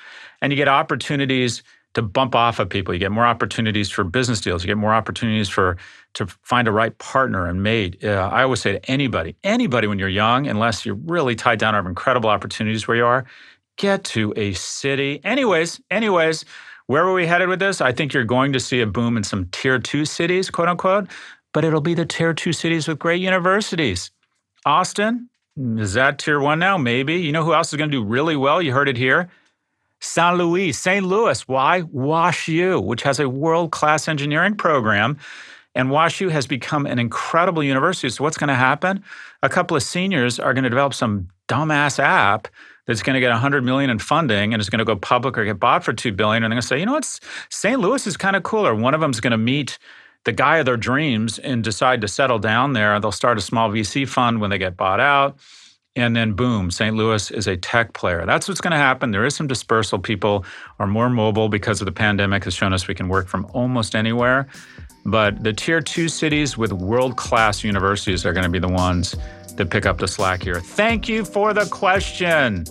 And 0.42 0.52
you 0.52 0.56
get 0.56 0.68
opportunities 0.68 1.62
to 1.94 2.02
bump 2.02 2.34
off 2.34 2.58
of 2.58 2.68
people. 2.68 2.92
You 2.92 3.00
get 3.00 3.12
more 3.12 3.24
opportunities 3.24 3.88
for 3.88 4.04
business 4.04 4.40
deals. 4.40 4.62
You 4.62 4.66
get 4.66 4.76
more 4.76 4.92
opportunities 4.92 5.48
for 5.48 5.76
to 6.14 6.26
find 6.42 6.68
a 6.68 6.72
right 6.72 6.96
partner 6.98 7.46
and 7.46 7.62
mate. 7.62 8.04
Uh, 8.04 8.28
I 8.30 8.42
always 8.42 8.60
say 8.60 8.72
to 8.72 8.90
anybody, 8.90 9.36
anybody 9.44 9.86
when 9.86 9.98
you're 9.98 10.08
young, 10.08 10.46
unless 10.48 10.84
you're 10.84 10.96
really 10.96 11.34
tied 11.34 11.60
down 11.60 11.72
to 11.72 11.78
have 11.78 11.86
incredible 11.86 12.30
opportunities 12.30 12.86
where 12.86 12.96
you 12.96 13.06
are, 13.06 13.24
get 13.76 14.04
to 14.04 14.34
a 14.36 14.52
city. 14.54 15.20
Anyways, 15.24 15.80
anyways, 15.90 16.44
where 16.88 17.04
were 17.04 17.12
we 17.12 17.26
headed 17.26 17.50
with 17.50 17.60
this? 17.60 17.80
I 17.82 17.92
think 17.92 18.14
you're 18.14 18.24
going 18.24 18.52
to 18.54 18.60
see 18.60 18.80
a 18.80 18.86
boom 18.86 19.18
in 19.18 19.22
some 19.22 19.44
tier 19.52 19.78
two 19.78 20.06
cities, 20.06 20.48
quote 20.50 20.68
unquote, 20.68 21.06
but 21.52 21.62
it'll 21.62 21.82
be 21.82 21.94
the 21.94 22.06
tier 22.06 22.32
two 22.32 22.54
cities 22.54 22.88
with 22.88 22.98
great 22.98 23.20
universities. 23.20 24.10
Austin, 24.64 25.28
is 25.76 25.92
that 25.92 26.18
tier 26.18 26.40
one 26.40 26.58
now? 26.58 26.78
Maybe. 26.78 27.16
You 27.16 27.30
know 27.30 27.44
who 27.44 27.52
else 27.52 27.72
is 27.72 27.76
going 27.76 27.90
to 27.90 27.96
do 27.98 28.02
really 28.02 28.36
well? 28.36 28.62
You 28.62 28.72
heard 28.72 28.88
it 28.88 28.96
here. 28.96 29.28
San 30.00 30.36
Luis, 30.36 30.78
St. 30.78 31.04
Louis. 31.04 31.46
Why? 31.46 31.82
Wash 31.82 32.46
WashU, 32.46 32.82
which 32.82 33.02
has 33.02 33.20
a 33.20 33.28
world 33.28 33.70
class 33.70 34.08
engineering 34.08 34.54
program. 34.54 35.18
And 35.74 35.90
Wash 35.90 36.18
WashU 36.18 36.30
has 36.30 36.46
become 36.46 36.86
an 36.86 36.98
incredible 36.98 37.62
university. 37.62 38.08
So, 38.08 38.24
what's 38.24 38.38
going 38.38 38.48
to 38.48 38.54
happen? 38.54 39.04
A 39.42 39.50
couple 39.50 39.76
of 39.76 39.82
seniors 39.82 40.40
are 40.40 40.54
going 40.54 40.64
to 40.64 40.70
develop 40.70 40.94
some 40.94 41.28
dumbass 41.48 41.98
app 41.98 42.48
that's 42.88 43.02
going 43.02 43.14
to 43.14 43.20
get 43.20 43.30
100 43.30 43.62
million 43.62 43.90
in 43.90 43.98
funding 43.98 44.54
and 44.54 44.60
is 44.60 44.70
going 44.70 44.78
to 44.78 44.84
go 44.84 44.96
public 44.96 45.36
or 45.36 45.44
get 45.44 45.60
bought 45.60 45.84
for 45.84 45.92
2 45.92 46.10
billion. 46.12 46.42
And 46.42 46.50
they're 46.50 46.56
going 46.56 46.62
to 46.62 46.66
say, 46.66 46.80
you 46.80 46.86
know 46.86 46.94
what? 46.94 47.20
St. 47.50 47.78
Louis 47.78 48.06
is 48.06 48.16
kind 48.16 48.34
of 48.34 48.42
cool. 48.42 48.66
Or 48.66 48.74
one 48.74 48.94
of 48.94 49.00
them 49.00 49.10
is 49.10 49.20
going 49.20 49.32
to 49.32 49.38
meet 49.38 49.78
the 50.24 50.32
guy 50.32 50.56
of 50.56 50.66
their 50.66 50.78
dreams 50.78 51.38
and 51.38 51.62
decide 51.62 52.00
to 52.00 52.08
settle 52.08 52.38
down 52.38 52.72
there. 52.72 52.98
They'll 52.98 53.12
start 53.12 53.36
a 53.36 53.42
small 53.42 53.70
VC 53.70 54.08
fund 54.08 54.40
when 54.40 54.48
they 54.48 54.58
get 54.58 54.76
bought 54.76 55.00
out. 55.00 55.38
And 55.96 56.16
then 56.16 56.32
boom, 56.32 56.70
St. 56.70 56.96
Louis 56.96 57.30
is 57.30 57.46
a 57.46 57.56
tech 57.56 57.92
player. 57.92 58.24
That's 58.24 58.48
what's 58.48 58.60
going 58.60 58.70
to 58.70 58.78
happen. 58.78 59.10
There 59.10 59.26
is 59.26 59.34
some 59.34 59.48
dispersal. 59.48 59.98
People 59.98 60.46
are 60.78 60.86
more 60.86 61.10
mobile 61.10 61.48
because 61.48 61.80
of 61.80 61.84
the 61.84 61.92
pandemic 61.92 62.44
has 62.44 62.54
shown 62.54 62.72
us 62.72 62.88
we 62.88 62.94
can 62.94 63.08
work 63.08 63.28
from 63.28 63.46
almost 63.52 63.94
anywhere. 63.94 64.46
But 65.04 65.42
the 65.42 65.52
tier 65.52 65.80
two 65.80 66.08
cities 66.08 66.56
with 66.56 66.72
world 66.72 67.16
class 67.16 67.64
universities 67.64 68.24
are 68.24 68.32
going 68.32 68.44
to 68.44 68.50
be 68.50 68.58
the 68.58 68.68
ones 68.68 69.14
that 69.56 69.70
pick 69.70 69.86
up 69.86 69.98
the 69.98 70.08
slack 70.08 70.42
here. 70.42 70.60
Thank 70.60 71.08
you 71.08 71.24
for 71.24 71.52
the 71.52 71.66
question. 71.66 72.64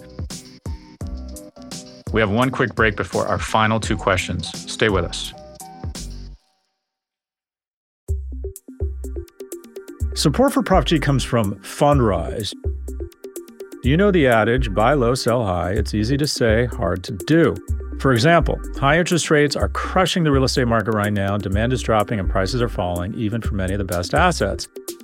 We 2.13 2.21
have 2.21 2.29
one 2.29 2.49
quick 2.49 2.75
break 2.75 2.95
before 2.95 3.27
our 3.27 3.39
final 3.39 3.79
two 3.79 3.97
questions. 3.97 4.49
Stay 4.71 4.89
with 4.89 5.05
us. 5.05 5.33
Support 10.15 10.53
for 10.53 10.63
Prof 10.63 10.85
G 10.85 10.99
comes 10.99 11.23
from 11.23 11.55
Fundrise. 11.57 12.53
You 13.83 13.97
know 13.97 14.09
the 14.09 14.27
adage 14.27 14.73
buy 14.73 14.93
low, 14.93 15.13
sell 15.13 15.45
high. 15.45 15.71
It's 15.71 15.93
easy 15.93 16.17
to 16.17 16.25
say, 16.27 16.65
hard 16.65 17.03
to 17.03 17.11
do. 17.11 17.55
For 17.99 18.13
example, 18.13 18.59
high 18.79 18.99
interest 18.99 19.29
rates 19.29 19.55
are 19.55 19.69
crushing 19.69 20.23
the 20.23 20.31
real 20.31 20.43
estate 20.43 20.67
market 20.67 20.93
right 20.93 21.13
now. 21.13 21.37
Demand 21.37 21.71
is 21.71 21.81
dropping 21.81 22.19
and 22.19 22.29
prices 22.29 22.61
are 22.61 22.69
falling, 22.69 23.13
even 23.15 23.41
for 23.41 23.55
many 23.55 23.73
of 23.73 23.79
the 23.79 23.85
best 23.85 24.13
assets. 24.13 24.67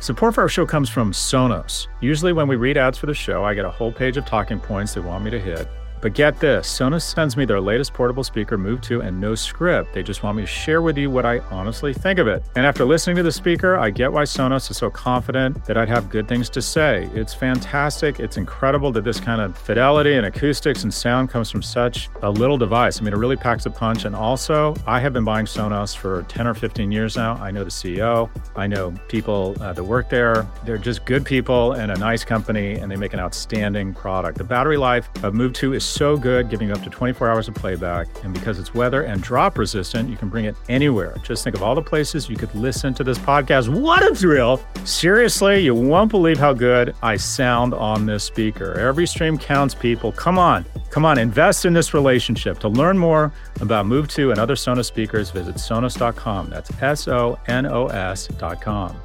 Support 0.00 0.34
for 0.34 0.40
our 0.40 0.48
show 0.48 0.64
comes 0.64 0.88
from 0.88 1.12
Sonos. 1.12 1.86
Usually, 2.00 2.32
when 2.32 2.48
we 2.48 2.56
read 2.56 2.78
ads 2.78 2.96
for 2.96 3.04
the 3.04 3.12
show, 3.12 3.44
I 3.44 3.52
get 3.52 3.66
a 3.66 3.70
whole 3.70 3.92
page 3.92 4.16
of 4.16 4.24
talking 4.24 4.58
points 4.58 4.94
they 4.94 5.02
want 5.02 5.22
me 5.22 5.30
to 5.30 5.38
hit. 5.38 5.68
But 6.00 6.14
get 6.14 6.40
this 6.40 6.66
Sonos 6.66 7.02
sends 7.02 7.36
me 7.36 7.44
their 7.44 7.60
latest 7.60 7.92
portable 7.92 8.24
speaker, 8.24 8.56
Move 8.56 8.80
2, 8.80 9.02
and 9.02 9.20
no 9.20 9.34
script. 9.34 9.92
They 9.92 10.02
just 10.02 10.22
want 10.22 10.36
me 10.36 10.42
to 10.42 10.46
share 10.46 10.82
with 10.82 10.96
you 10.96 11.10
what 11.10 11.26
I 11.26 11.40
honestly 11.50 11.92
think 11.92 12.18
of 12.18 12.26
it. 12.26 12.42
And 12.56 12.64
after 12.64 12.84
listening 12.84 13.16
to 13.16 13.22
the 13.22 13.32
speaker, 13.32 13.76
I 13.76 13.90
get 13.90 14.12
why 14.12 14.22
Sonos 14.22 14.70
is 14.70 14.76
so 14.76 14.90
confident 14.90 15.64
that 15.66 15.76
I'd 15.76 15.88
have 15.88 16.08
good 16.08 16.26
things 16.28 16.48
to 16.50 16.62
say. 16.62 17.08
It's 17.14 17.34
fantastic. 17.34 18.20
It's 18.20 18.36
incredible 18.36 18.92
that 18.92 19.04
this 19.04 19.20
kind 19.20 19.40
of 19.40 19.56
fidelity 19.56 20.14
and 20.14 20.26
acoustics 20.26 20.84
and 20.84 20.92
sound 20.92 21.30
comes 21.30 21.50
from 21.50 21.62
such 21.62 22.08
a 22.22 22.30
little 22.30 22.56
device. 22.56 23.00
I 23.00 23.04
mean, 23.04 23.12
it 23.12 23.18
really 23.18 23.36
packs 23.36 23.66
a 23.66 23.70
punch. 23.70 24.04
And 24.04 24.14
also, 24.14 24.74
I 24.86 25.00
have 25.00 25.12
been 25.12 25.24
buying 25.24 25.46
Sonos 25.46 25.96
for 25.96 26.22
10 26.28 26.46
or 26.46 26.54
15 26.54 26.90
years 26.90 27.16
now. 27.16 27.34
I 27.34 27.50
know 27.50 27.64
the 27.64 27.70
CEO, 27.70 28.30
I 28.56 28.66
know 28.66 28.92
people 29.08 29.56
uh, 29.60 29.72
that 29.72 29.84
work 29.84 30.08
there. 30.08 30.46
They're 30.64 30.78
just 30.78 31.04
good 31.04 31.24
people 31.24 31.72
and 31.72 31.92
a 31.92 31.98
nice 31.98 32.24
company, 32.24 32.74
and 32.74 32.90
they 32.90 32.96
make 32.96 33.12
an 33.12 33.20
outstanding 33.20 33.92
product. 33.94 34.38
The 34.38 34.44
battery 34.44 34.76
life 34.76 35.08
of 35.22 35.34
Move 35.34 35.52
2 35.52 35.74
is 35.74 35.89
so 35.90 36.16
good, 36.16 36.48
giving 36.48 36.70
up 36.70 36.82
to 36.82 36.90
24 36.90 37.28
hours 37.28 37.48
of 37.48 37.54
playback. 37.54 38.06
And 38.24 38.32
because 38.32 38.58
it's 38.58 38.74
weather 38.74 39.02
and 39.02 39.22
drop 39.22 39.58
resistant, 39.58 40.08
you 40.08 40.16
can 40.16 40.28
bring 40.28 40.44
it 40.44 40.56
anywhere. 40.68 41.16
Just 41.22 41.44
think 41.44 41.56
of 41.56 41.62
all 41.62 41.74
the 41.74 41.82
places 41.82 42.28
you 42.28 42.36
could 42.36 42.54
listen 42.54 42.94
to 42.94 43.04
this 43.04 43.18
podcast. 43.18 43.68
What 43.68 44.02
a 44.02 44.14
thrill! 44.14 44.60
Seriously, 44.84 45.60
you 45.60 45.74
won't 45.74 46.10
believe 46.10 46.38
how 46.38 46.52
good 46.52 46.94
I 47.02 47.16
sound 47.16 47.74
on 47.74 48.06
this 48.06 48.24
speaker. 48.24 48.78
Every 48.78 49.06
stream 49.06 49.38
counts, 49.38 49.74
people. 49.74 50.12
Come 50.12 50.38
on, 50.38 50.64
come 50.90 51.04
on, 51.04 51.18
invest 51.18 51.64
in 51.64 51.72
this 51.72 51.94
relationship. 51.94 52.58
To 52.60 52.68
learn 52.68 52.98
more 52.98 53.32
about 53.60 53.86
Move 53.86 54.08
2 54.08 54.30
and 54.30 54.40
other 54.40 54.54
Sonos 54.54 54.86
speakers, 54.86 55.30
visit 55.30 55.56
Sonos.com. 55.56 56.50
That's 56.50 56.70
S 56.82 57.08
O 57.08 57.38
N 57.48 57.66
O 57.66 57.86
S.com. 57.86 58.96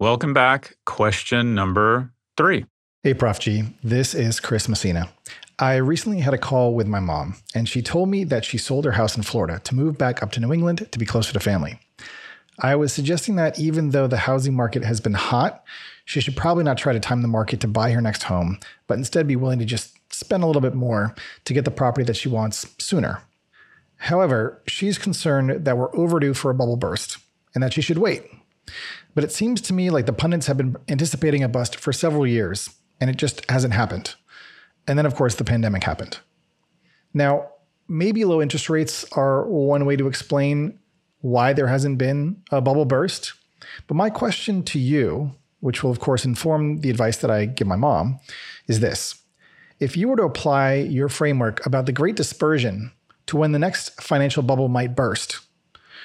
Welcome 0.00 0.32
back. 0.32 0.76
Question 0.86 1.54
number 1.54 2.10
three. 2.38 2.64
Hey, 3.02 3.14
Prof 3.14 3.40
G. 3.40 3.64
This 3.82 4.14
is 4.14 4.40
Chris 4.40 4.68
Messina. 4.68 5.08
I 5.58 5.76
recently 5.76 6.20
had 6.20 6.34
a 6.34 6.38
call 6.38 6.74
with 6.74 6.86
my 6.86 7.00
mom, 7.00 7.36
and 7.54 7.66
she 7.66 7.80
told 7.80 8.10
me 8.10 8.24
that 8.24 8.44
she 8.44 8.58
sold 8.58 8.84
her 8.84 8.92
house 8.92 9.16
in 9.16 9.22
Florida 9.22 9.58
to 9.64 9.74
move 9.74 9.96
back 9.96 10.22
up 10.22 10.32
to 10.32 10.40
New 10.40 10.52
England 10.52 10.86
to 10.92 10.98
be 10.98 11.06
closer 11.06 11.32
to 11.32 11.40
family. 11.40 11.80
I 12.58 12.76
was 12.76 12.92
suggesting 12.92 13.36
that 13.36 13.58
even 13.58 13.88
though 13.88 14.06
the 14.06 14.18
housing 14.18 14.52
market 14.52 14.84
has 14.84 15.00
been 15.00 15.14
hot, 15.14 15.64
she 16.04 16.20
should 16.20 16.36
probably 16.36 16.62
not 16.62 16.76
try 16.76 16.92
to 16.92 17.00
time 17.00 17.22
the 17.22 17.28
market 17.28 17.60
to 17.60 17.68
buy 17.68 17.90
her 17.92 18.02
next 18.02 18.24
home, 18.24 18.60
but 18.86 18.98
instead 18.98 19.26
be 19.26 19.34
willing 19.34 19.60
to 19.60 19.64
just 19.64 19.96
spend 20.12 20.42
a 20.42 20.46
little 20.46 20.60
bit 20.60 20.74
more 20.74 21.14
to 21.46 21.54
get 21.54 21.64
the 21.64 21.70
property 21.70 22.04
that 22.04 22.18
she 22.18 22.28
wants 22.28 22.66
sooner. 22.78 23.22
However, 23.96 24.60
she's 24.66 24.98
concerned 24.98 25.64
that 25.64 25.78
we're 25.78 25.96
overdue 25.96 26.34
for 26.34 26.50
a 26.50 26.54
bubble 26.54 26.76
burst 26.76 27.16
and 27.54 27.64
that 27.64 27.72
she 27.72 27.80
should 27.80 27.96
wait. 27.96 28.24
But 29.14 29.24
it 29.24 29.32
seems 29.32 29.62
to 29.62 29.72
me 29.72 29.88
like 29.88 30.04
the 30.04 30.12
pundits 30.12 30.48
have 30.48 30.58
been 30.58 30.76
anticipating 30.86 31.42
a 31.42 31.48
bust 31.48 31.76
for 31.76 31.94
several 31.94 32.26
years, 32.26 32.68
and 33.00 33.10
it 33.10 33.16
just 33.16 33.48
hasn't 33.50 33.74
happened. 33.74 34.14
And 34.86 34.98
then, 34.98 35.06
of 35.06 35.14
course, 35.14 35.34
the 35.34 35.44
pandemic 35.44 35.84
happened. 35.84 36.18
Now, 37.14 37.48
maybe 37.88 38.24
low 38.24 38.40
interest 38.40 38.70
rates 38.70 39.04
are 39.12 39.44
one 39.46 39.84
way 39.84 39.96
to 39.96 40.06
explain 40.06 40.78
why 41.20 41.52
there 41.52 41.66
hasn't 41.66 41.98
been 41.98 42.42
a 42.50 42.60
bubble 42.60 42.84
burst. 42.84 43.34
But 43.86 43.96
my 43.96 44.10
question 44.10 44.62
to 44.64 44.78
you, 44.78 45.32
which 45.60 45.82
will, 45.82 45.90
of 45.90 46.00
course, 46.00 46.24
inform 46.24 46.78
the 46.78 46.90
advice 46.90 47.18
that 47.18 47.30
I 47.30 47.46
give 47.46 47.66
my 47.66 47.76
mom, 47.76 48.20
is 48.66 48.80
this. 48.80 49.16
If 49.78 49.96
you 49.96 50.08
were 50.08 50.16
to 50.16 50.24
apply 50.24 50.74
your 50.74 51.08
framework 51.08 51.64
about 51.66 51.86
the 51.86 51.92
great 51.92 52.16
dispersion 52.16 52.92
to 53.26 53.36
when 53.36 53.52
the 53.52 53.58
next 53.58 54.00
financial 54.00 54.42
bubble 54.42 54.68
might 54.68 54.94
burst, 54.94 55.40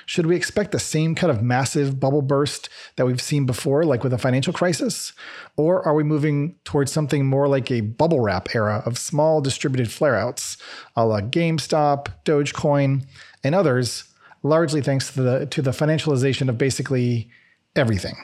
should 0.06 0.26
we 0.26 0.36
expect 0.36 0.72
the 0.72 0.80
same 0.80 1.16
kind 1.16 1.32
of 1.32 1.42
massive 1.42 2.00
bubble 2.00 2.22
burst 2.22 2.70
that 2.96 3.06
we've 3.06 3.22
seen 3.22 3.46
before, 3.46 3.84
like 3.84 4.04
with 4.04 4.14
a 4.14 4.18
financial 4.18 4.54
crisis? 4.54 5.14
Or 5.58 5.84
are 5.84 5.94
we 5.94 6.04
moving 6.04 6.56
towards 6.64 6.92
something 6.92 7.26
more 7.26 7.48
like 7.48 7.72
a 7.72 7.82
bubble 7.82 8.20
wrap 8.20 8.54
era 8.56 8.84
of 8.86 8.98
small 8.98 9.42
distributed 9.42 9.92
flare 9.92 10.16
outs, 10.16 10.58
a 10.96 11.06
la 11.06 11.22
GameStop, 11.22 12.08
Dogecoin, 12.24 13.06
and 13.44 13.56
others, 13.56 14.06
largely 14.44 14.82
thanks 14.82 15.14
to 15.14 15.22
the, 15.22 15.46
to 15.48 15.62
the 15.62 15.72
financialization 15.72 16.50
of 16.50 16.58
basically 16.58 17.30
everything? 17.76 18.16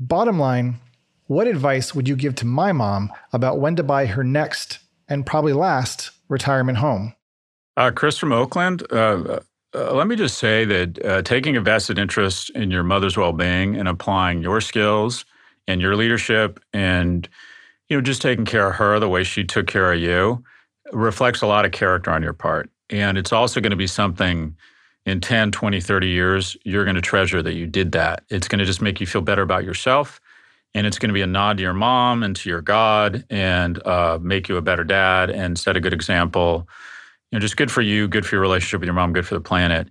Bottom 0.00 0.38
line, 0.38 0.76
what 1.26 1.46
advice 1.46 1.94
would 1.94 2.08
you 2.08 2.16
give 2.16 2.34
to 2.36 2.46
my 2.46 2.72
mom 2.72 3.12
about 3.32 3.60
when 3.60 3.76
to 3.76 3.82
buy 3.82 4.06
her 4.06 4.24
next 4.24 4.78
and 5.08 5.24
probably 5.24 5.52
last 5.52 6.10
retirement 6.28 6.78
home? 6.78 7.14
Uh, 7.76 7.90
Chris 7.90 8.18
from 8.18 8.32
Oakland, 8.32 8.84
uh, 8.92 9.40
uh, 9.74 9.92
let 9.92 10.06
me 10.06 10.16
just 10.16 10.38
say 10.38 10.64
that 10.64 11.04
uh, 11.04 11.22
taking 11.22 11.56
a 11.56 11.60
vested 11.60 11.98
interest 11.98 12.50
in 12.50 12.70
your 12.70 12.82
mother's 12.82 13.16
well-being 13.16 13.76
and 13.76 13.88
applying 13.88 14.42
your 14.42 14.60
skills 14.60 15.24
and 15.66 15.80
your 15.80 15.96
leadership 15.96 16.60
and 16.72 17.28
you 17.88 17.96
know 17.96 18.00
just 18.00 18.22
taking 18.22 18.44
care 18.44 18.68
of 18.68 18.76
her 18.76 19.00
the 19.00 19.08
way 19.08 19.24
she 19.24 19.44
took 19.44 19.66
care 19.66 19.92
of 19.92 20.00
you 20.00 20.42
reflects 20.92 21.42
a 21.42 21.46
lot 21.46 21.64
of 21.64 21.72
character 21.72 22.10
on 22.10 22.22
your 22.22 22.32
part. 22.32 22.70
And 22.90 23.18
it's 23.18 23.32
also 23.32 23.60
going 23.60 23.70
to 23.70 23.76
be 23.76 23.86
something 23.86 24.56
in 25.06 25.20
10 25.20 25.50
20 25.50 25.80
30 25.80 26.08
years 26.08 26.56
you're 26.64 26.84
going 26.84 26.94
to 26.96 27.02
treasure 27.02 27.42
that 27.42 27.54
you 27.54 27.66
did 27.66 27.92
that. 27.92 28.24
It's 28.30 28.48
going 28.48 28.60
to 28.60 28.64
just 28.64 28.80
make 28.80 29.00
you 29.00 29.06
feel 29.06 29.22
better 29.22 29.42
about 29.42 29.64
yourself 29.64 30.20
and 30.74 30.86
it's 30.86 30.98
going 30.98 31.08
to 31.08 31.14
be 31.14 31.22
a 31.22 31.26
nod 31.26 31.56
to 31.58 31.62
your 31.62 31.72
mom 31.72 32.22
and 32.22 32.34
to 32.36 32.48
your 32.48 32.60
god 32.60 33.24
and 33.30 33.84
uh, 33.86 34.18
make 34.20 34.48
you 34.48 34.56
a 34.56 34.62
better 34.62 34.84
dad 34.84 35.30
and 35.30 35.58
set 35.58 35.76
a 35.76 35.80
good 35.80 35.92
example 35.92 36.68
know, 37.34 37.40
just 37.40 37.56
good 37.56 37.70
for 37.70 37.82
you, 37.82 38.08
good 38.08 38.24
for 38.26 38.36
your 38.36 38.42
relationship 38.42 38.80
with 38.80 38.86
your 38.86 38.94
mom, 38.94 39.12
good 39.12 39.26
for 39.26 39.34
the 39.34 39.40
planet. 39.40 39.88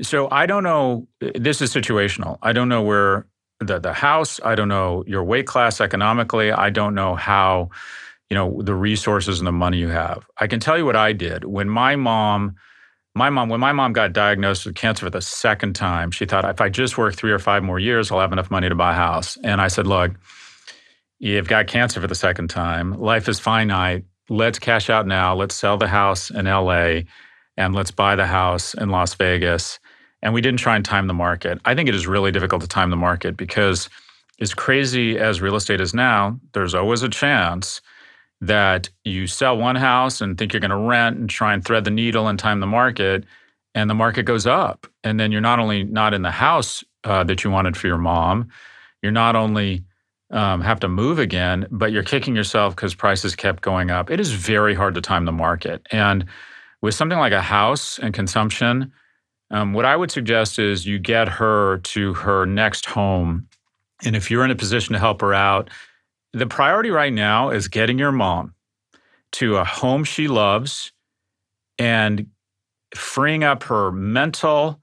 So 0.00 0.28
I 0.30 0.46
don't 0.46 0.64
know. 0.64 1.06
This 1.20 1.62
is 1.62 1.72
situational. 1.72 2.38
I 2.42 2.52
don't 2.52 2.68
know 2.68 2.82
where 2.82 3.26
the 3.60 3.78
the 3.78 3.92
house. 3.92 4.40
I 4.44 4.54
don't 4.54 4.68
know 4.68 5.04
your 5.06 5.22
weight 5.24 5.46
class 5.46 5.80
economically. 5.80 6.50
I 6.50 6.70
don't 6.70 6.94
know 6.94 7.14
how, 7.14 7.70
you 8.30 8.34
know, 8.34 8.62
the 8.62 8.74
resources 8.74 9.38
and 9.38 9.46
the 9.46 9.52
money 9.52 9.78
you 9.78 9.88
have. 9.88 10.26
I 10.38 10.46
can 10.46 10.60
tell 10.60 10.76
you 10.78 10.84
what 10.84 10.96
I 10.96 11.12
did 11.12 11.44
when 11.44 11.68
my 11.68 11.96
mom. 11.96 12.56
My 13.14 13.28
mom, 13.28 13.50
when 13.50 13.60
my 13.60 13.72
mom 13.72 13.92
got 13.92 14.14
diagnosed 14.14 14.64
with 14.64 14.74
cancer 14.74 15.04
for 15.04 15.10
the 15.10 15.20
second 15.20 15.74
time, 15.74 16.10
she 16.10 16.24
thought 16.24 16.46
if 16.48 16.62
I 16.62 16.70
just 16.70 16.96
work 16.96 17.14
three 17.14 17.30
or 17.30 17.38
five 17.38 17.62
more 17.62 17.78
years, 17.78 18.10
I'll 18.10 18.20
have 18.20 18.32
enough 18.32 18.50
money 18.50 18.70
to 18.70 18.74
buy 18.74 18.92
a 18.92 18.94
house. 18.94 19.36
And 19.44 19.60
I 19.60 19.68
said, 19.68 19.86
look, 19.86 20.12
you've 21.18 21.46
got 21.46 21.66
cancer 21.66 22.00
for 22.00 22.06
the 22.06 22.14
second 22.14 22.48
time. 22.48 22.98
Life 22.98 23.28
is 23.28 23.38
finite 23.38 24.06
let's 24.28 24.58
cash 24.58 24.90
out 24.90 25.06
now. 25.06 25.34
Let's 25.34 25.54
sell 25.54 25.76
the 25.76 25.88
house 25.88 26.30
in 26.30 26.46
LA 26.46 27.00
and 27.56 27.74
let's 27.74 27.90
buy 27.90 28.16
the 28.16 28.26
house 28.26 28.74
in 28.74 28.90
Las 28.90 29.14
Vegas. 29.14 29.78
And 30.22 30.32
we 30.32 30.40
didn't 30.40 30.60
try 30.60 30.76
and 30.76 30.84
time 30.84 31.06
the 31.06 31.14
market. 31.14 31.58
I 31.64 31.74
think 31.74 31.88
it 31.88 31.94
is 31.94 32.06
really 32.06 32.30
difficult 32.30 32.62
to 32.62 32.68
time 32.68 32.90
the 32.90 32.96
market 32.96 33.36
because, 33.36 33.88
as 34.40 34.54
crazy 34.54 35.18
as 35.18 35.40
real 35.40 35.56
estate 35.56 35.80
is 35.80 35.94
now, 35.94 36.38
there's 36.52 36.74
always 36.74 37.02
a 37.02 37.08
chance 37.08 37.80
that 38.40 38.90
you 39.04 39.26
sell 39.26 39.56
one 39.56 39.76
house 39.76 40.20
and 40.20 40.36
think 40.36 40.52
you're 40.52 40.60
going 40.60 40.70
to 40.70 40.76
rent 40.76 41.16
and 41.16 41.30
try 41.30 41.54
and 41.54 41.64
thread 41.64 41.84
the 41.84 41.90
needle 41.90 42.28
and 42.28 42.38
time 42.38 42.60
the 42.60 42.66
market, 42.66 43.24
and 43.74 43.88
the 43.88 43.94
market 43.94 44.24
goes 44.24 44.46
up. 44.46 44.86
And 45.04 45.18
then 45.18 45.32
you're 45.32 45.40
not 45.40 45.58
only 45.58 45.84
not 45.84 46.12
in 46.12 46.22
the 46.22 46.30
house 46.30 46.82
uh, 47.04 47.24
that 47.24 47.44
you 47.44 47.50
wanted 47.50 47.76
for 47.76 47.86
your 47.86 47.98
mom, 47.98 48.48
you're 49.00 49.12
not 49.12 49.36
only 49.36 49.84
um, 50.32 50.62
have 50.62 50.80
to 50.80 50.88
move 50.88 51.18
again, 51.18 51.66
but 51.70 51.92
you're 51.92 52.02
kicking 52.02 52.34
yourself 52.34 52.74
because 52.74 52.94
prices 52.94 53.36
kept 53.36 53.62
going 53.62 53.90
up. 53.90 54.10
It 54.10 54.18
is 54.18 54.32
very 54.32 54.74
hard 54.74 54.94
to 54.94 55.00
time 55.00 55.26
the 55.26 55.32
market. 55.32 55.86
And 55.90 56.24
with 56.80 56.94
something 56.94 57.18
like 57.18 57.32
a 57.32 57.42
house 57.42 57.98
and 57.98 58.14
consumption, 58.14 58.92
um, 59.50 59.74
what 59.74 59.84
I 59.84 59.94
would 59.94 60.10
suggest 60.10 60.58
is 60.58 60.86
you 60.86 60.98
get 60.98 61.28
her 61.28 61.78
to 61.78 62.14
her 62.14 62.46
next 62.46 62.86
home. 62.86 63.46
And 64.04 64.16
if 64.16 64.30
you're 64.30 64.44
in 64.44 64.50
a 64.50 64.56
position 64.56 64.94
to 64.94 64.98
help 64.98 65.20
her 65.20 65.34
out, 65.34 65.68
the 66.32 66.46
priority 66.46 66.90
right 66.90 67.12
now 67.12 67.50
is 67.50 67.68
getting 67.68 67.98
your 67.98 68.12
mom 68.12 68.54
to 69.32 69.58
a 69.58 69.64
home 69.64 70.04
she 70.04 70.28
loves 70.28 70.92
and 71.78 72.26
freeing 72.94 73.44
up 73.44 73.62
her 73.64 73.92
mental 73.92 74.80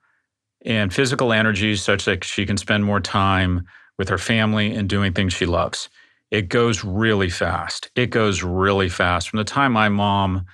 and 0.64 0.94
physical 0.94 1.34
energy 1.34 1.76
such 1.76 2.06
that 2.06 2.24
she 2.24 2.46
can 2.46 2.58
spend 2.58 2.86
more 2.86 3.00
time 3.00 3.66
with 4.00 4.10
her 4.10 4.18
family 4.18 4.74
and 4.74 4.90
doing 4.90 5.14
things 5.14 5.34
she 5.34 5.46
loves. 5.46 5.90
It 6.32 6.50
goes 6.50 6.84
really 6.84 7.30
fast. 7.30 7.92
It 7.96 8.08
goes 8.08 8.42
really 8.42 8.90
fast. 8.90 9.30
From 9.30 9.38
the 9.38 9.44
time 9.44 9.74
my 9.74 9.90
mom 9.90 10.46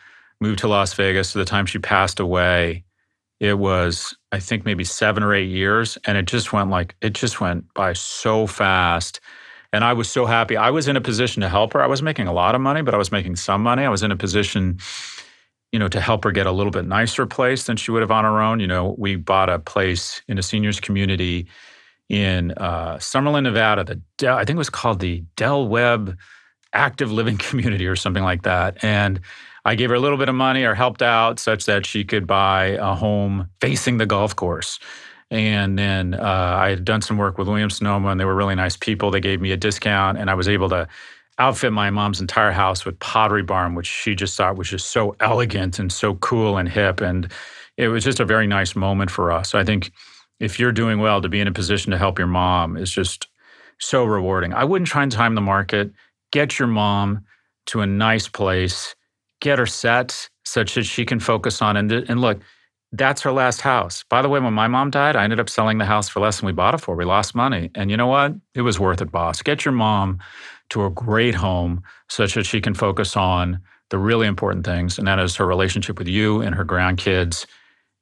moved 0.41 0.59
to 0.59 0.67
Las 0.67 0.93
Vegas 0.95 1.31
to 1.31 1.37
the 1.37 1.45
time 1.45 1.65
she 1.65 1.79
passed 1.79 2.19
away, 2.19 2.83
it 3.39 3.59
was, 3.59 4.17
I 4.31 4.39
think, 4.39 4.65
maybe 4.65 4.83
seven 4.83 5.21
or 5.21 5.33
eight 5.33 5.49
years. 5.49 5.97
And 6.05 6.17
it 6.17 6.25
just 6.25 6.53
went 6.53 6.69
like, 6.69 6.95
it 7.01 7.13
just 7.13 7.39
went 7.39 7.71
by 7.73 7.93
so 7.93 8.47
fast. 8.47 9.19
And 9.71 9.83
I 9.83 9.93
was 9.93 10.09
so 10.09 10.25
happy. 10.25 10.57
I 10.57 10.71
was 10.71 10.87
in 10.87 10.95
a 10.95 11.01
position 11.01 11.41
to 11.41 11.49
help 11.49 11.73
her. 11.73 11.83
I 11.83 11.87
was 11.87 12.01
making 12.01 12.27
a 12.27 12.33
lot 12.33 12.55
of 12.55 12.61
money, 12.61 12.81
but 12.81 12.95
I 12.95 12.97
was 12.97 13.11
making 13.11 13.35
some 13.35 13.61
money. 13.61 13.83
I 13.83 13.89
was 13.89 14.01
in 14.01 14.11
a 14.11 14.17
position, 14.17 14.79
you 15.71 15.77
know, 15.77 15.89
to 15.89 15.99
help 15.99 16.23
her 16.23 16.31
get 16.31 16.47
a 16.47 16.51
little 16.51 16.71
bit 16.71 16.85
nicer 16.85 17.25
place 17.25 17.65
than 17.65 17.77
she 17.77 17.91
would 17.91 18.01
have 18.01 18.11
on 18.11 18.23
her 18.23 18.41
own. 18.41 18.59
You 18.59 18.67
know, 18.67 18.95
we 18.97 19.17
bought 19.17 19.49
a 19.49 19.59
place 19.59 20.21
in 20.27 20.39
a 20.39 20.43
seniors 20.43 20.79
community 20.79 21.47
in 22.09 22.51
uh, 22.51 22.95
Summerlin, 22.97 23.43
Nevada. 23.43 23.83
The 23.83 24.01
Del, 24.17 24.37
I 24.37 24.45
think 24.45 24.55
it 24.55 24.57
was 24.57 24.69
called 24.69 24.99
the 24.99 25.23
Del 25.35 25.67
Webb 25.67 26.17
Active 26.73 27.11
Living 27.11 27.37
Community 27.39 27.87
or 27.87 27.95
something 27.95 28.23
like 28.23 28.43
that. 28.43 28.83
And 28.83 29.19
I 29.65 29.75
gave 29.75 29.89
her 29.89 29.95
a 29.95 29.99
little 29.99 30.17
bit 30.17 30.29
of 30.29 30.35
money 30.35 30.63
or 30.63 30.75
helped 30.75 31.01
out 31.01 31.39
such 31.39 31.65
that 31.65 31.85
she 31.85 32.03
could 32.03 32.27
buy 32.27 32.77
a 32.79 32.93
home 32.93 33.49
facing 33.61 33.97
the 33.97 34.05
golf 34.05 34.35
course. 34.35 34.79
And 35.31 35.77
then 35.77 36.13
uh, 36.13 36.57
I 36.59 36.69
had 36.69 36.85
done 36.85 37.01
some 37.01 37.17
work 37.17 37.39
with 37.39 37.47
Williams 37.47 37.77
Sonoma, 37.77 38.09
and 38.09 38.19
they 38.19 38.25
were 38.25 38.35
really 38.35 38.53
nice 38.53 38.77
people. 38.77 39.09
They 39.09 39.19
gave 39.19 39.41
me 39.41 39.51
a 39.51 39.57
discount, 39.57 40.19
and 40.19 40.29
I 40.29 40.35
was 40.35 40.47
able 40.47 40.69
to 40.69 40.87
outfit 41.39 41.73
my 41.73 41.89
mom's 41.89 42.21
entire 42.21 42.51
house 42.51 42.85
with 42.85 42.99
Pottery 42.99 43.41
Barn, 43.41 43.73
which 43.73 43.87
she 43.87 44.13
just 44.13 44.37
thought 44.37 44.55
was 44.55 44.69
just 44.69 44.91
so 44.91 45.15
elegant 45.19 45.79
and 45.79 45.91
so 45.91 46.15
cool 46.15 46.57
and 46.57 46.69
hip. 46.69 47.01
And 47.01 47.29
it 47.75 47.87
was 47.87 48.03
just 48.03 48.19
a 48.19 48.25
very 48.25 48.45
nice 48.45 48.75
moment 48.75 49.09
for 49.09 49.31
us. 49.31 49.55
I 49.55 49.63
think 49.63 49.91
if 50.39 50.59
you're 50.59 50.71
doing 50.71 50.99
well, 50.99 51.21
to 51.21 51.29
be 51.29 51.39
in 51.39 51.47
a 51.47 51.53
position 51.53 51.91
to 51.91 51.97
help 51.97 52.19
your 52.19 52.27
mom 52.27 52.77
is 52.77 52.91
just 52.91 53.27
so 53.79 54.05
rewarding. 54.05 54.53
I 54.53 54.63
wouldn't 54.63 54.87
try 54.87 55.03
and 55.03 55.11
time 55.11 55.35
the 55.35 55.41
market. 55.41 55.91
Get 56.31 56.59
your 56.59 56.67
mom 56.67 57.25
to 57.67 57.81
a 57.81 57.87
nice 57.87 58.27
place, 58.27 58.95
get 59.41 59.59
her 59.59 59.65
set 59.65 60.29
such 60.43 60.75
that 60.75 60.83
she 60.83 61.05
can 61.05 61.19
focus 61.19 61.61
on 61.61 61.77
and, 61.77 61.91
and 61.91 62.21
look, 62.21 62.39
that's 62.91 63.21
her 63.23 63.31
last 63.31 63.61
house. 63.61 64.03
By 64.09 64.21
the 64.21 64.29
way, 64.29 64.39
when 64.39 64.53
my 64.53 64.67
mom 64.67 64.89
died, 64.89 65.15
I 65.15 65.23
ended 65.23 65.39
up 65.39 65.49
selling 65.49 65.79
the 65.79 65.85
house 65.85 66.07
for 66.07 66.19
less 66.21 66.39
than 66.39 66.47
we 66.47 66.53
bought 66.53 66.75
it 66.75 66.77
for. 66.79 66.95
We 66.95 67.03
lost 67.03 67.35
money. 67.35 67.69
And 67.75 67.91
you 67.91 67.97
know 67.97 68.07
what? 68.07 68.33
It 68.53 68.61
was 68.61 68.79
worth 68.79 69.01
it, 69.01 69.11
boss. 69.11 69.41
Get 69.41 69.65
your 69.65 69.73
mom 69.73 70.19
to 70.69 70.85
a 70.85 70.89
great 70.89 71.35
home 71.35 71.83
such 72.07 72.35
that 72.35 72.45
she 72.45 72.61
can 72.61 72.73
focus 72.73 73.17
on 73.17 73.59
the 73.89 73.97
really 73.97 74.27
important 74.27 74.65
things, 74.65 74.97
and 74.97 75.07
that 75.07 75.19
is 75.19 75.35
her 75.35 75.45
relationship 75.45 75.99
with 75.99 76.07
you 76.07 76.41
and 76.41 76.55
her 76.55 76.65
grandkids 76.65 77.45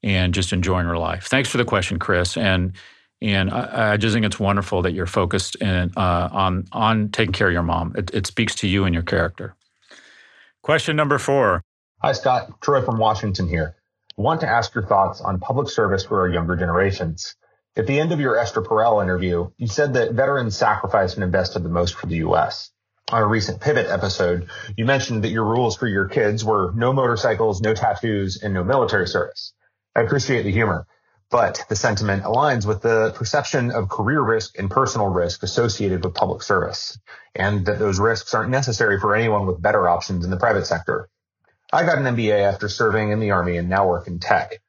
and 0.04 0.34
just 0.34 0.54
enjoying 0.54 0.86
her 0.86 0.98
life. 0.98 1.26
Thanks 1.28 1.50
for 1.50 1.58
the 1.58 1.66
question, 1.66 1.98
Chris. 1.98 2.38
And 2.38 2.74
and 3.22 3.50
I, 3.50 3.94
I 3.94 3.98
just 3.98 4.14
think 4.14 4.26
it's 4.26 4.40
wonderful 4.40 4.82
that 4.82 4.92
you're 4.92 5.08
focused 5.08 5.56
in, 5.56 5.92
uh, 5.96 6.30
on 6.32 6.66
on 6.72 7.10
taking 7.10 7.32
care 7.32 7.48
of 7.48 7.54
your 7.54 7.64
mom. 7.64 7.94
It, 7.96 8.12
it 8.14 8.28
speaks 8.28 8.56
to 8.56 8.68
you 8.68 8.84
and 8.86 8.94
your 8.94 9.04
character. 9.04 9.56
Question 10.62 10.96
number 10.96 11.18
four. 11.18 11.64
Hi, 12.02 12.12
Scott. 12.12 12.62
Troy 12.62 12.82
from 12.82 12.98
Washington 12.98 13.48
here. 13.48 13.76
Want 14.18 14.42
to 14.42 14.48
ask 14.48 14.76
your 14.76 14.86
thoughts 14.86 15.22
on 15.22 15.40
public 15.40 15.70
service 15.70 16.06
for 16.06 16.20
our 16.20 16.30
younger 16.30 16.56
generations. 16.56 17.36
At 17.76 17.88
the 17.88 18.00
end 18.00 18.12
of 18.12 18.20
your 18.20 18.38
Esther 18.38 18.62
Perel 18.62 19.02
interview, 19.02 19.50
you 19.58 19.68
said 19.68 19.94
that 19.96 20.12
veterans 20.12 20.56
sacrificed 20.56 21.16
and 21.16 21.24
invested 21.24 21.64
the 21.64 21.70
most 21.70 21.96
for 21.96 22.06
the 22.06 22.18
U.S. 22.18 22.70
On 23.12 23.22
a 23.22 23.26
recent 23.26 23.60
Pivot 23.60 23.88
episode, 23.88 24.50
you 24.78 24.86
mentioned 24.86 25.24
that 25.24 25.30
your 25.30 25.44
rules 25.44 25.76
for 25.76 25.88
your 25.88 26.08
kids 26.08 26.46
were 26.46 26.72
no 26.76 26.94
motorcycles, 26.94 27.62
no 27.62 27.74
tattoos, 27.74 28.42
and 28.44 28.54
no 28.54 28.64
military 28.64 29.08
service. 29.08 29.54
I 29.96 30.02
appreciate 30.02 30.44
the 30.44 30.52
humor, 30.52 30.88
but 31.30 31.66
the 31.70 31.76
sentiment 31.76 32.24
aligns 32.24 32.66
with 32.66 32.82
the 32.82 33.12
perception 33.16 33.72
of 33.72 33.90
career 33.90 34.22
risk 34.22 34.58
and 34.58 34.70
personal 34.70 35.08
risk 35.08 35.44
associated 35.44 36.04
with 36.04 36.16
public 36.16 36.42
service, 36.42 36.98
and 37.36 37.66
that 37.68 37.80
those 37.80 38.00
risks 38.00 38.34
aren't 38.34 38.50
necessary 38.50 39.00
for 39.00 39.16
anyone 39.16 39.46
with 39.46 39.62
better 39.62 39.88
options 39.88 40.26
in 40.26 40.32
the 40.32 40.38
private 40.38 40.66
sector. 40.66 41.10
I 41.72 41.86
got 41.86 41.98
an 41.98 42.06
MBA 42.16 42.40
after 42.40 42.70
serving 42.70 43.12
in 43.12 43.20
the 43.20 43.32
Army 43.32 43.58
and 43.58 43.70
now 43.70 43.88
work 43.88 44.08
in 44.08 44.20
tech. 44.20 44.62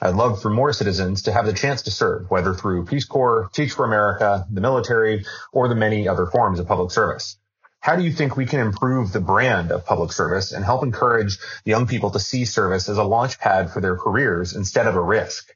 I'd 0.00 0.14
love 0.14 0.42
for 0.42 0.50
more 0.50 0.74
citizens 0.74 1.22
to 1.22 1.32
have 1.32 1.46
the 1.46 1.54
chance 1.54 1.82
to 1.82 1.90
serve, 1.90 2.30
whether 2.30 2.52
through 2.52 2.84
Peace 2.84 3.06
Corps, 3.06 3.48
Teach 3.54 3.72
for 3.72 3.86
America, 3.86 4.46
the 4.50 4.60
military, 4.60 5.24
or 5.52 5.68
the 5.68 5.74
many 5.74 6.06
other 6.06 6.26
forms 6.26 6.60
of 6.60 6.66
public 6.66 6.90
service. 6.90 7.38
How 7.86 7.94
do 7.94 8.02
you 8.02 8.10
think 8.10 8.36
we 8.36 8.46
can 8.46 8.58
improve 8.58 9.12
the 9.12 9.20
brand 9.20 9.70
of 9.70 9.86
public 9.86 10.10
service 10.10 10.50
and 10.50 10.64
help 10.64 10.82
encourage 10.82 11.38
young 11.64 11.86
people 11.86 12.10
to 12.10 12.18
see 12.18 12.44
service 12.44 12.88
as 12.88 12.98
a 12.98 13.04
launch 13.04 13.38
pad 13.38 13.70
for 13.70 13.80
their 13.80 13.96
careers 13.96 14.56
instead 14.56 14.88
of 14.88 14.96
a 14.96 15.00
risk? 15.00 15.54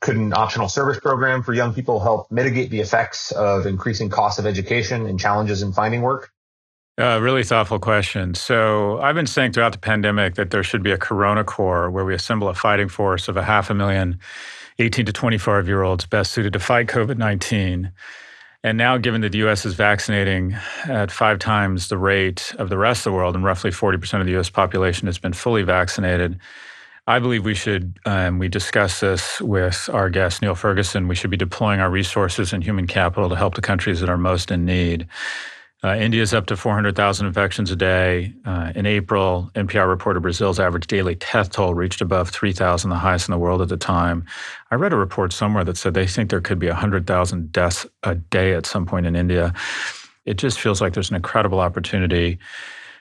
Could 0.00 0.16
an 0.16 0.32
optional 0.32 0.68
service 0.68 0.98
program 0.98 1.44
for 1.44 1.54
young 1.54 1.72
people 1.72 2.00
help 2.00 2.28
mitigate 2.28 2.70
the 2.70 2.80
effects 2.80 3.30
of 3.30 3.66
increasing 3.66 4.10
costs 4.10 4.40
of 4.40 4.46
education 4.46 5.06
and 5.06 5.20
challenges 5.20 5.62
in 5.62 5.72
finding 5.72 6.02
work? 6.02 6.32
Uh, 7.00 7.20
really 7.22 7.44
thoughtful 7.44 7.78
question. 7.78 8.34
So 8.34 9.00
I've 9.00 9.14
been 9.14 9.28
saying 9.28 9.52
throughout 9.52 9.70
the 9.70 9.78
pandemic 9.78 10.34
that 10.34 10.50
there 10.50 10.64
should 10.64 10.82
be 10.82 10.90
a 10.90 10.98
Corona 10.98 11.44
Corps 11.44 11.88
where 11.88 12.04
we 12.04 12.16
assemble 12.16 12.48
a 12.48 12.54
fighting 12.54 12.88
force 12.88 13.28
of 13.28 13.36
a 13.36 13.44
half 13.44 13.70
a 13.70 13.74
million 13.74 14.18
18 14.80 15.06
to 15.06 15.12
25 15.12 15.68
year 15.68 15.84
olds 15.84 16.04
best 16.04 16.32
suited 16.32 16.52
to 16.52 16.58
fight 16.58 16.88
COVID 16.88 17.16
19. 17.16 17.92
And 18.62 18.76
now, 18.76 18.98
given 18.98 19.22
that 19.22 19.32
the 19.32 19.38
US 19.38 19.64
is 19.64 19.74
vaccinating 19.74 20.54
at 20.84 21.10
five 21.10 21.38
times 21.38 21.88
the 21.88 21.96
rate 21.96 22.54
of 22.58 22.68
the 22.68 22.76
rest 22.76 23.06
of 23.06 23.12
the 23.12 23.16
world, 23.16 23.34
and 23.34 23.42
roughly 23.42 23.70
40% 23.70 24.20
of 24.20 24.26
the 24.26 24.36
US 24.38 24.50
population 24.50 25.06
has 25.06 25.18
been 25.18 25.32
fully 25.32 25.62
vaccinated, 25.62 26.38
I 27.06 27.18
believe 27.18 27.44
we 27.44 27.54
should, 27.54 27.98
um, 28.04 28.38
we 28.38 28.48
discussed 28.48 29.00
this 29.00 29.40
with 29.40 29.88
our 29.92 30.10
guest, 30.10 30.42
Niall 30.42 30.54
Ferguson, 30.54 31.08
we 31.08 31.14
should 31.14 31.30
be 31.30 31.36
deploying 31.36 31.80
our 31.80 31.90
resources 31.90 32.52
and 32.52 32.62
human 32.62 32.86
capital 32.86 33.30
to 33.30 33.36
help 33.36 33.54
the 33.54 33.62
countries 33.62 34.00
that 34.00 34.10
are 34.10 34.18
most 34.18 34.50
in 34.50 34.66
need. 34.66 35.06
Uh, 35.82 35.96
India 35.96 36.20
is 36.20 36.34
up 36.34 36.44
to 36.46 36.56
400,000 36.56 37.26
infections 37.26 37.70
a 37.70 37.76
day. 37.76 38.34
Uh, 38.44 38.72
in 38.74 38.84
April, 38.84 39.50
NPR 39.54 39.88
reported 39.88 40.20
Brazil's 40.20 40.60
average 40.60 40.86
daily 40.86 41.14
death 41.14 41.50
toll 41.50 41.72
reached 41.72 42.02
above 42.02 42.28
3,000, 42.28 42.90
the 42.90 42.96
highest 42.96 43.28
in 43.28 43.32
the 43.32 43.38
world 43.38 43.62
at 43.62 43.68
the 43.68 43.78
time. 43.78 44.24
I 44.70 44.74
read 44.74 44.92
a 44.92 44.96
report 44.96 45.32
somewhere 45.32 45.64
that 45.64 45.78
said 45.78 45.94
they 45.94 46.06
think 46.06 46.28
there 46.28 46.42
could 46.42 46.58
be 46.58 46.68
100,000 46.68 47.50
deaths 47.50 47.86
a 48.02 48.14
day 48.14 48.52
at 48.52 48.66
some 48.66 48.84
point 48.84 49.06
in 49.06 49.16
India. 49.16 49.54
It 50.26 50.34
just 50.36 50.60
feels 50.60 50.82
like 50.82 50.92
there's 50.92 51.10
an 51.10 51.16
incredible 51.16 51.60
opportunity 51.60 52.38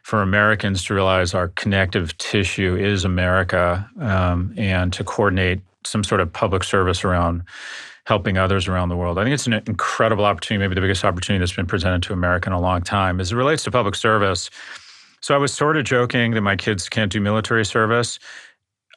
for 0.03 0.21
Americans 0.21 0.85
to 0.85 0.93
realize 0.93 1.33
our 1.33 1.49
connective 1.49 2.17
tissue 2.17 2.77
is 2.77 3.03
America 3.03 3.89
um, 3.99 4.53
and 4.57 4.93
to 4.93 5.03
coordinate 5.03 5.59
some 5.83 6.03
sort 6.03 6.21
of 6.21 6.31
public 6.31 6.63
service 6.63 7.03
around 7.03 7.43
helping 8.09 8.39
others 8.39 8.67
around 8.67 8.89
the 8.89 8.97
world. 8.97 9.19
I 9.19 9.23
think 9.23 9.35
it's 9.35 9.45
an 9.45 9.53
incredible 9.53 10.25
opportunity, 10.25 10.59
maybe 10.63 10.73
the 10.73 10.81
biggest 10.81 11.05
opportunity 11.05 11.39
that's 11.39 11.55
been 11.55 11.67
presented 11.67 12.01
to 12.03 12.13
America 12.13 12.49
in 12.49 12.53
a 12.53 12.59
long 12.59 12.81
time. 12.81 13.19
As 13.19 13.31
it 13.31 13.35
relates 13.35 13.63
to 13.65 13.71
public 13.71 13.93
service, 13.93 14.49
so 15.21 15.35
I 15.35 15.37
was 15.37 15.53
sort 15.53 15.77
of 15.77 15.85
joking 15.85 16.31
that 16.31 16.41
my 16.41 16.55
kids 16.55 16.89
can't 16.89 17.11
do 17.11 17.21
military 17.21 17.63
service. 17.63 18.17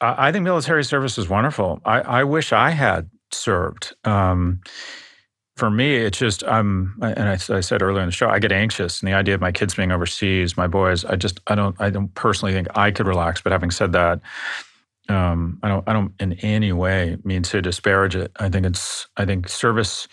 I, 0.01 0.29
I 0.29 0.31
think 0.31 0.43
military 0.43 0.83
service 0.83 1.19
is 1.19 1.29
wonderful. 1.29 1.79
I, 1.85 2.01
I 2.01 2.23
wish 2.23 2.51
I 2.51 2.71
had 2.71 3.07
served. 3.31 3.93
Um, 4.03 4.61
for 5.57 5.69
me, 5.69 5.95
it's 5.95 6.17
just 6.17 6.43
I'm, 6.45 6.97
and 7.03 7.29
I, 7.29 7.33
I, 7.33 7.59
said 7.59 7.83
earlier 7.83 8.01
in 8.01 8.07
the 8.07 8.11
show, 8.11 8.29
I 8.29 8.39
get 8.39 8.51
anxious, 8.51 8.99
and 8.99 9.07
the 9.07 9.13
idea 9.13 9.35
of 9.35 9.41
my 9.41 9.51
kids 9.51 9.75
being 9.75 9.91
overseas, 9.91 10.57
my 10.57 10.65
boys, 10.65 11.05
I 11.05 11.17
just 11.17 11.39
I 11.45 11.53
don't 11.53 11.79
I 11.79 11.91
don't 11.91 12.11
personally 12.15 12.53
think 12.53 12.67
I 12.75 12.89
could 12.89 13.05
relax. 13.05 13.41
But 13.41 13.51
having 13.51 13.69
said 13.69 13.91
that, 13.91 14.21
um, 15.09 15.59
I 15.63 15.67
don't 15.67 15.87
I 15.87 15.93
don't 15.93 16.13
in 16.19 16.33
any 16.33 16.71
way 16.71 17.17
mean 17.23 17.43
to 17.43 17.61
disparage 17.61 18.15
it. 18.15 18.31
I 18.37 18.49
think 18.49 18.65
it's 18.65 19.07
I 19.17 19.25
think 19.25 19.49
service 19.49 20.07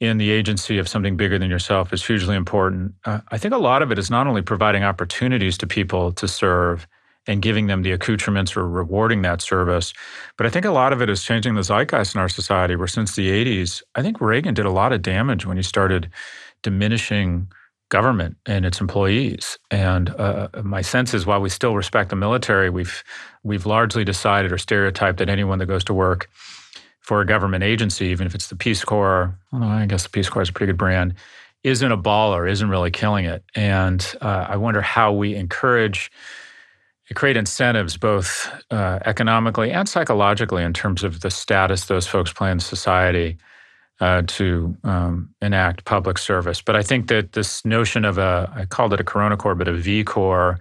in 0.00 0.18
the 0.18 0.30
agency 0.30 0.78
of 0.78 0.88
something 0.88 1.16
bigger 1.16 1.38
than 1.38 1.50
yourself 1.50 1.92
is 1.92 2.04
hugely 2.04 2.36
important. 2.36 2.94
Uh, 3.04 3.20
I 3.30 3.38
think 3.38 3.54
a 3.54 3.58
lot 3.58 3.82
of 3.82 3.90
it 3.90 3.98
is 3.98 4.10
not 4.10 4.26
only 4.26 4.42
providing 4.42 4.84
opportunities 4.84 5.56
to 5.58 5.66
people 5.66 6.12
to 6.12 6.28
serve 6.28 6.86
and 7.26 7.40
giving 7.40 7.68
them 7.68 7.82
the 7.82 7.92
accoutrements 7.92 8.56
or 8.56 8.68
rewarding 8.68 9.22
that 9.22 9.40
service, 9.40 9.94
but 10.36 10.46
I 10.46 10.50
think 10.50 10.66
a 10.66 10.70
lot 10.70 10.92
of 10.92 11.00
it 11.00 11.08
is 11.08 11.22
changing 11.22 11.54
the 11.54 11.62
zeitgeist 11.62 12.14
in 12.14 12.20
our 12.20 12.28
society. 12.28 12.76
Where 12.76 12.86
since 12.86 13.16
the 13.16 13.30
'80s, 13.30 13.82
I 13.94 14.02
think 14.02 14.20
Reagan 14.20 14.54
did 14.54 14.66
a 14.66 14.70
lot 14.70 14.92
of 14.92 15.02
damage 15.02 15.46
when 15.46 15.56
he 15.56 15.62
started 15.62 16.10
diminishing 16.62 17.48
government 17.88 18.36
and 18.46 18.64
its 18.64 18.80
employees. 18.80 19.58
And 19.70 20.10
uh, 20.10 20.48
my 20.62 20.82
sense 20.82 21.14
is, 21.14 21.26
while 21.26 21.40
we 21.40 21.48
still 21.48 21.76
respect 21.76 22.10
the 22.10 22.16
military, 22.16 22.70
we've 22.70 23.04
we've 23.42 23.66
largely 23.66 24.04
decided 24.04 24.52
or 24.52 24.58
stereotyped 24.58 25.18
that 25.18 25.28
anyone 25.28 25.58
that 25.58 25.66
goes 25.66 25.84
to 25.84 25.94
work 25.94 26.28
for 27.00 27.20
a 27.20 27.26
government 27.26 27.62
agency, 27.62 28.06
even 28.06 28.26
if 28.26 28.34
it's 28.34 28.48
the 28.48 28.56
Peace 28.56 28.82
Corps, 28.82 29.38
well, 29.52 29.62
I 29.62 29.84
guess 29.86 30.04
the 30.04 30.08
Peace 30.08 30.28
Corps 30.28 30.42
is 30.42 30.48
a 30.48 30.52
pretty 30.52 30.72
good 30.72 30.78
brand, 30.78 31.14
isn't 31.62 31.92
a 31.92 31.98
baller, 31.98 32.50
isn't 32.50 32.70
really 32.70 32.90
killing 32.90 33.26
it. 33.26 33.44
And 33.54 34.00
uh, 34.22 34.46
I 34.48 34.56
wonder 34.56 34.80
how 34.80 35.12
we 35.12 35.34
encourage, 35.34 36.10
create 37.14 37.36
incentives 37.36 37.96
both 37.96 38.50
uh, 38.70 38.98
economically 39.04 39.70
and 39.70 39.88
psychologically 39.88 40.64
in 40.64 40.72
terms 40.72 41.04
of 41.04 41.20
the 41.20 41.30
status 41.30 41.84
those 41.84 42.06
folks 42.06 42.32
play 42.32 42.50
in 42.50 42.58
society 42.58 43.36
uh, 44.00 44.22
to 44.26 44.76
um, 44.84 45.30
enact 45.40 45.84
public 45.84 46.18
service. 46.18 46.60
But 46.60 46.76
I 46.76 46.82
think 46.82 47.08
that 47.08 47.32
this 47.32 47.64
notion 47.64 48.04
of 48.04 48.18
a, 48.18 48.52
I 48.54 48.64
called 48.64 48.92
it 48.92 49.00
a 49.00 49.04
Corona 49.04 49.36
Corps, 49.36 49.54
but 49.54 49.68
a 49.68 49.72
V 49.72 50.04
Corps, 50.04 50.58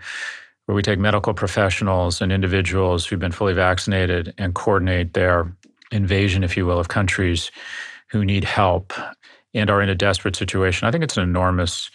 where 0.66 0.76
we 0.76 0.82
take 0.82 1.00
medical 1.00 1.34
professionals 1.34 2.22
and 2.22 2.32
individuals 2.32 3.06
who've 3.06 3.20
been 3.20 3.32
fully 3.32 3.54
vaccinated 3.54 4.34
and 4.38 4.56
coordinate 4.56 5.14
their 5.14 5.52
invasion, 5.92 6.44
if 6.44 6.56
you 6.56 6.66
will, 6.66 6.80
of 6.80 6.88
countries 6.88 7.52
who 8.10 8.24
need 8.24 8.44
help 8.44 8.94
and 9.54 9.70
are 9.70 9.82
in 9.82 9.90
a 9.90 9.96
desperate 9.96 10.36
situation. 10.36 10.88
I 10.88 10.92
think 10.92 11.04
it's 11.04 11.18
an 11.18 11.24
enormous 11.24 11.92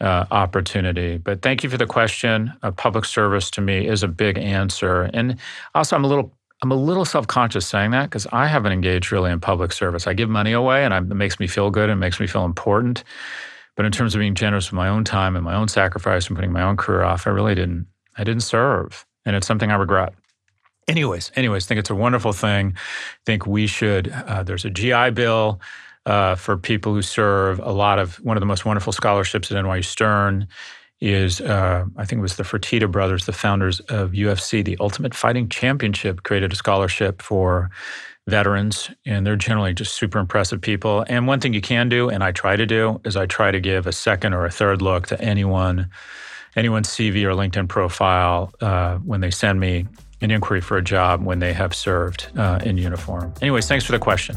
uh, 0.00 0.24
opportunity. 0.30 1.18
But 1.18 1.42
thank 1.42 1.62
you 1.62 1.70
for 1.70 1.76
the 1.76 1.86
question. 1.86 2.52
Uh, 2.62 2.70
public 2.70 3.04
service 3.04 3.50
to 3.52 3.60
me 3.60 3.86
is 3.86 4.02
a 4.02 4.08
big 4.08 4.38
answer. 4.38 5.10
And 5.12 5.38
also, 5.74 5.94
I'm 5.94 6.04
a 6.04 6.08
little 6.08 6.34
I'm 6.62 6.70
a 6.70 6.76
little 6.76 7.04
self 7.04 7.26
conscious 7.26 7.66
saying 7.66 7.92
that 7.92 8.04
because 8.04 8.26
I 8.32 8.46
haven't 8.46 8.72
engaged 8.72 9.12
really 9.12 9.30
in 9.30 9.40
public 9.40 9.72
service. 9.72 10.06
I 10.06 10.12
give 10.12 10.28
money 10.28 10.52
away 10.52 10.84
and 10.84 10.92
I, 10.92 10.98
it 10.98 11.04
makes 11.04 11.40
me 11.40 11.46
feel 11.46 11.70
good 11.70 11.88
and 11.88 11.98
makes 11.98 12.20
me 12.20 12.26
feel 12.26 12.44
important. 12.44 13.02
But 13.76 13.86
in 13.86 13.92
terms 13.92 14.14
of 14.14 14.18
being 14.18 14.34
generous 14.34 14.70
with 14.70 14.76
my 14.76 14.88
own 14.88 15.04
time 15.04 15.36
and 15.36 15.44
my 15.44 15.54
own 15.54 15.68
sacrifice 15.68 16.26
and 16.26 16.36
putting 16.36 16.52
my 16.52 16.62
own 16.62 16.76
career 16.76 17.02
off, 17.02 17.26
I 17.26 17.30
really 17.30 17.54
didn't. 17.54 17.86
I 18.18 18.24
didn't 18.24 18.42
serve. 18.42 19.06
And 19.24 19.36
it's 19.36 19.46
something 19.46 19.70
I 19.70 19.76
regret. 19.76 20.12
Anyways, 20.88 21.30
anyways, 21.36 21.66
think 21.66 21.78
it's 21.78 21.90
a 21.90 21.94
wonderful 21.94 22.32
thing. 22.32 22.74
think 23.24 23.46
we 23.46 23.66
should, 23.66 24.08
uh, 24.08 24.42
there's 24.42 24.64
a 24.64 24.70
GI 24.70 25.10
Bill 25.10 25.60
uh, 26.04 26.34
for 26.34 26.56
people 26.56 26.92
who 26.92 27.02
serve. 27.02 27.60
A 27.60 27.70
lot 27.70 27.98
of, 27.98 28.16
one 28.16 28.36
of 28.36 28.40
the 28.40 28.46
most 28.46 28.66
wonderful 28.66 28.92
scholarships 28.92 29.50
at 29.52 29.64
NYU 29.64 29.84
Stern 29.84 30.48
is 31.00 31.40
uh, 31.40 31.84
I 31.96 32.04
think 32.04 32.18
it 32.18 32.22
was 32.22 32.36
the 32.36 32.42
Fertitta 32.42 32.90
brothers, 32.90 33.26
the 33.26 33.32
founders 33.32 33.80
of 33.80 34.10
UFC, 34.10 34.64
the 34.64 34.76
Ultimate 34.80 35.14
Fighting 35.14 35.48
Championship, 35.48 36.22
created 36.22 36.52
a 36.52 36.56
scholarship 36.56 37.22
for 37.22 37.70
veterans, 38.26 38.90
and 39.06 39.26
they're 39.26 39.36
generally 39.36 39.74
just 39.74 39.96
super 39.96 40.18
impressive 40.18 40.60
people. 40.60 41.04
And 41.08 41.26
one 41.26 41.40
thing 41.40 41.54
you 41.54 41.60
can 41.60 41.88
do, 41.88 42.08
and 42.08 42.22
I 42.22 42.32
try 42.32 42.56
to 42.56 42.66
do, 42.66 43.00
is 43.04 43.16
I 43.16 43.26
try 43.26 43.50
to 43.50 43.60
give 43.60 43.86
a 43.86 43.92
second 43.92 44.34
or 44.34 44.44
a 44.44 44.50
third 44.50 44.82
look 44.82 45.06
to 45.08 45.20
anyone, 45.20 45.90
anyone's 46.54 46.88
CV 46.88 47.24
or 47.24 47.32
LinkedIn 47.32 47.68
profile 47.68 48.52
uh, 48.60 48.96
when 48.98 49.20
they 49.20 49.30
send 49.30 49.58
me 49.58 49.86
an 50.20 50.30
inquiry 50.30 50.60
for 50.60 50.76
a 50.76 50.82
job 50.82 51.22
when 51.24 51.38
they 51.38 51.52
have 51.54 51.74
served 51.74 52.28
uh, 52.36 52.60
in 52.62 52.76
uniform. 52.76 53.32
Anyways, 53.40 53.66
thanks 53.66 53.84
for 53.84 53.92
the 53.92 53.98
question. 53.98 54.36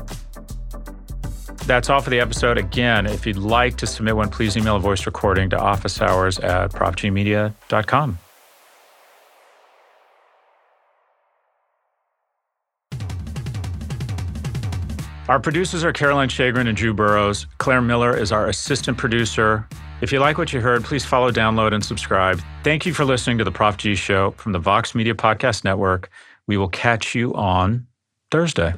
That's 1.65 1.89
all 1.89 2.01
for 2.01 2.09
the 2.09 2.19
episode. 2.19 2.57
Again, 2.57 3.05
if 3.05 3.25
you'd 3.25 3.37
like 3.37 3.77
to 3.77 3.87
submit 3.87 4.15
one, 4.15 4.29
please 4.29 4.57
email 4.57 4.75
a 4.75 4.79
voice 4.79 5.05
recording 5.05 5.49
to 5.51 5.57
office 5.57 6.01
hours 6.01 6.37
at 6.39 6.71
profgmedia.com. 6.71 8.19
Our 15.29 15.39
producers 15.39 15.85
are 15.85 15.93
Caroline 15.93 16.27
Shagrin 16.27 16.67
and 16.67 16.75
Drew 16.75 16.93
Burrows. 16.93 17.47
Claire 17.57 17.81
Miller 17.81 18.15
is 18.15 18.33
our 18.33 18.47
assistant 18.47 18.97
producer. 18.97 19.65
If 20.01 20.11
you 20.11 20.19
like 20.19 20.37
what 20.37 20.51
you 20.51 20.59
heard, 20.59 20.83
please 20.83 21.05
follow, 21.05 21.31
download, 21.31 21.73
and 21.73 21.83
subscribe. 21.83 22.41
Thank 22.65 22.85
you 22.85 22.93
for 22.93 23.05
listening 23.05 23.37
to 23.37 23.45
the 23.45 23.51
Prof 23.51 23.77
G 23.77 23.95
Show 23.95 24.31
from 24.31 24.51
the 24.51 24.59
Vox 24.59 24.93
Media 24.93 25.15
Podcast 25.15 25.63
Network. 25.63 26.09
We 26.45 26.57
will 26.57 26.67
catch 26.67 27.15
you 27.15 27.33
on 27.35 27.87
Thursday. 28.31 28.73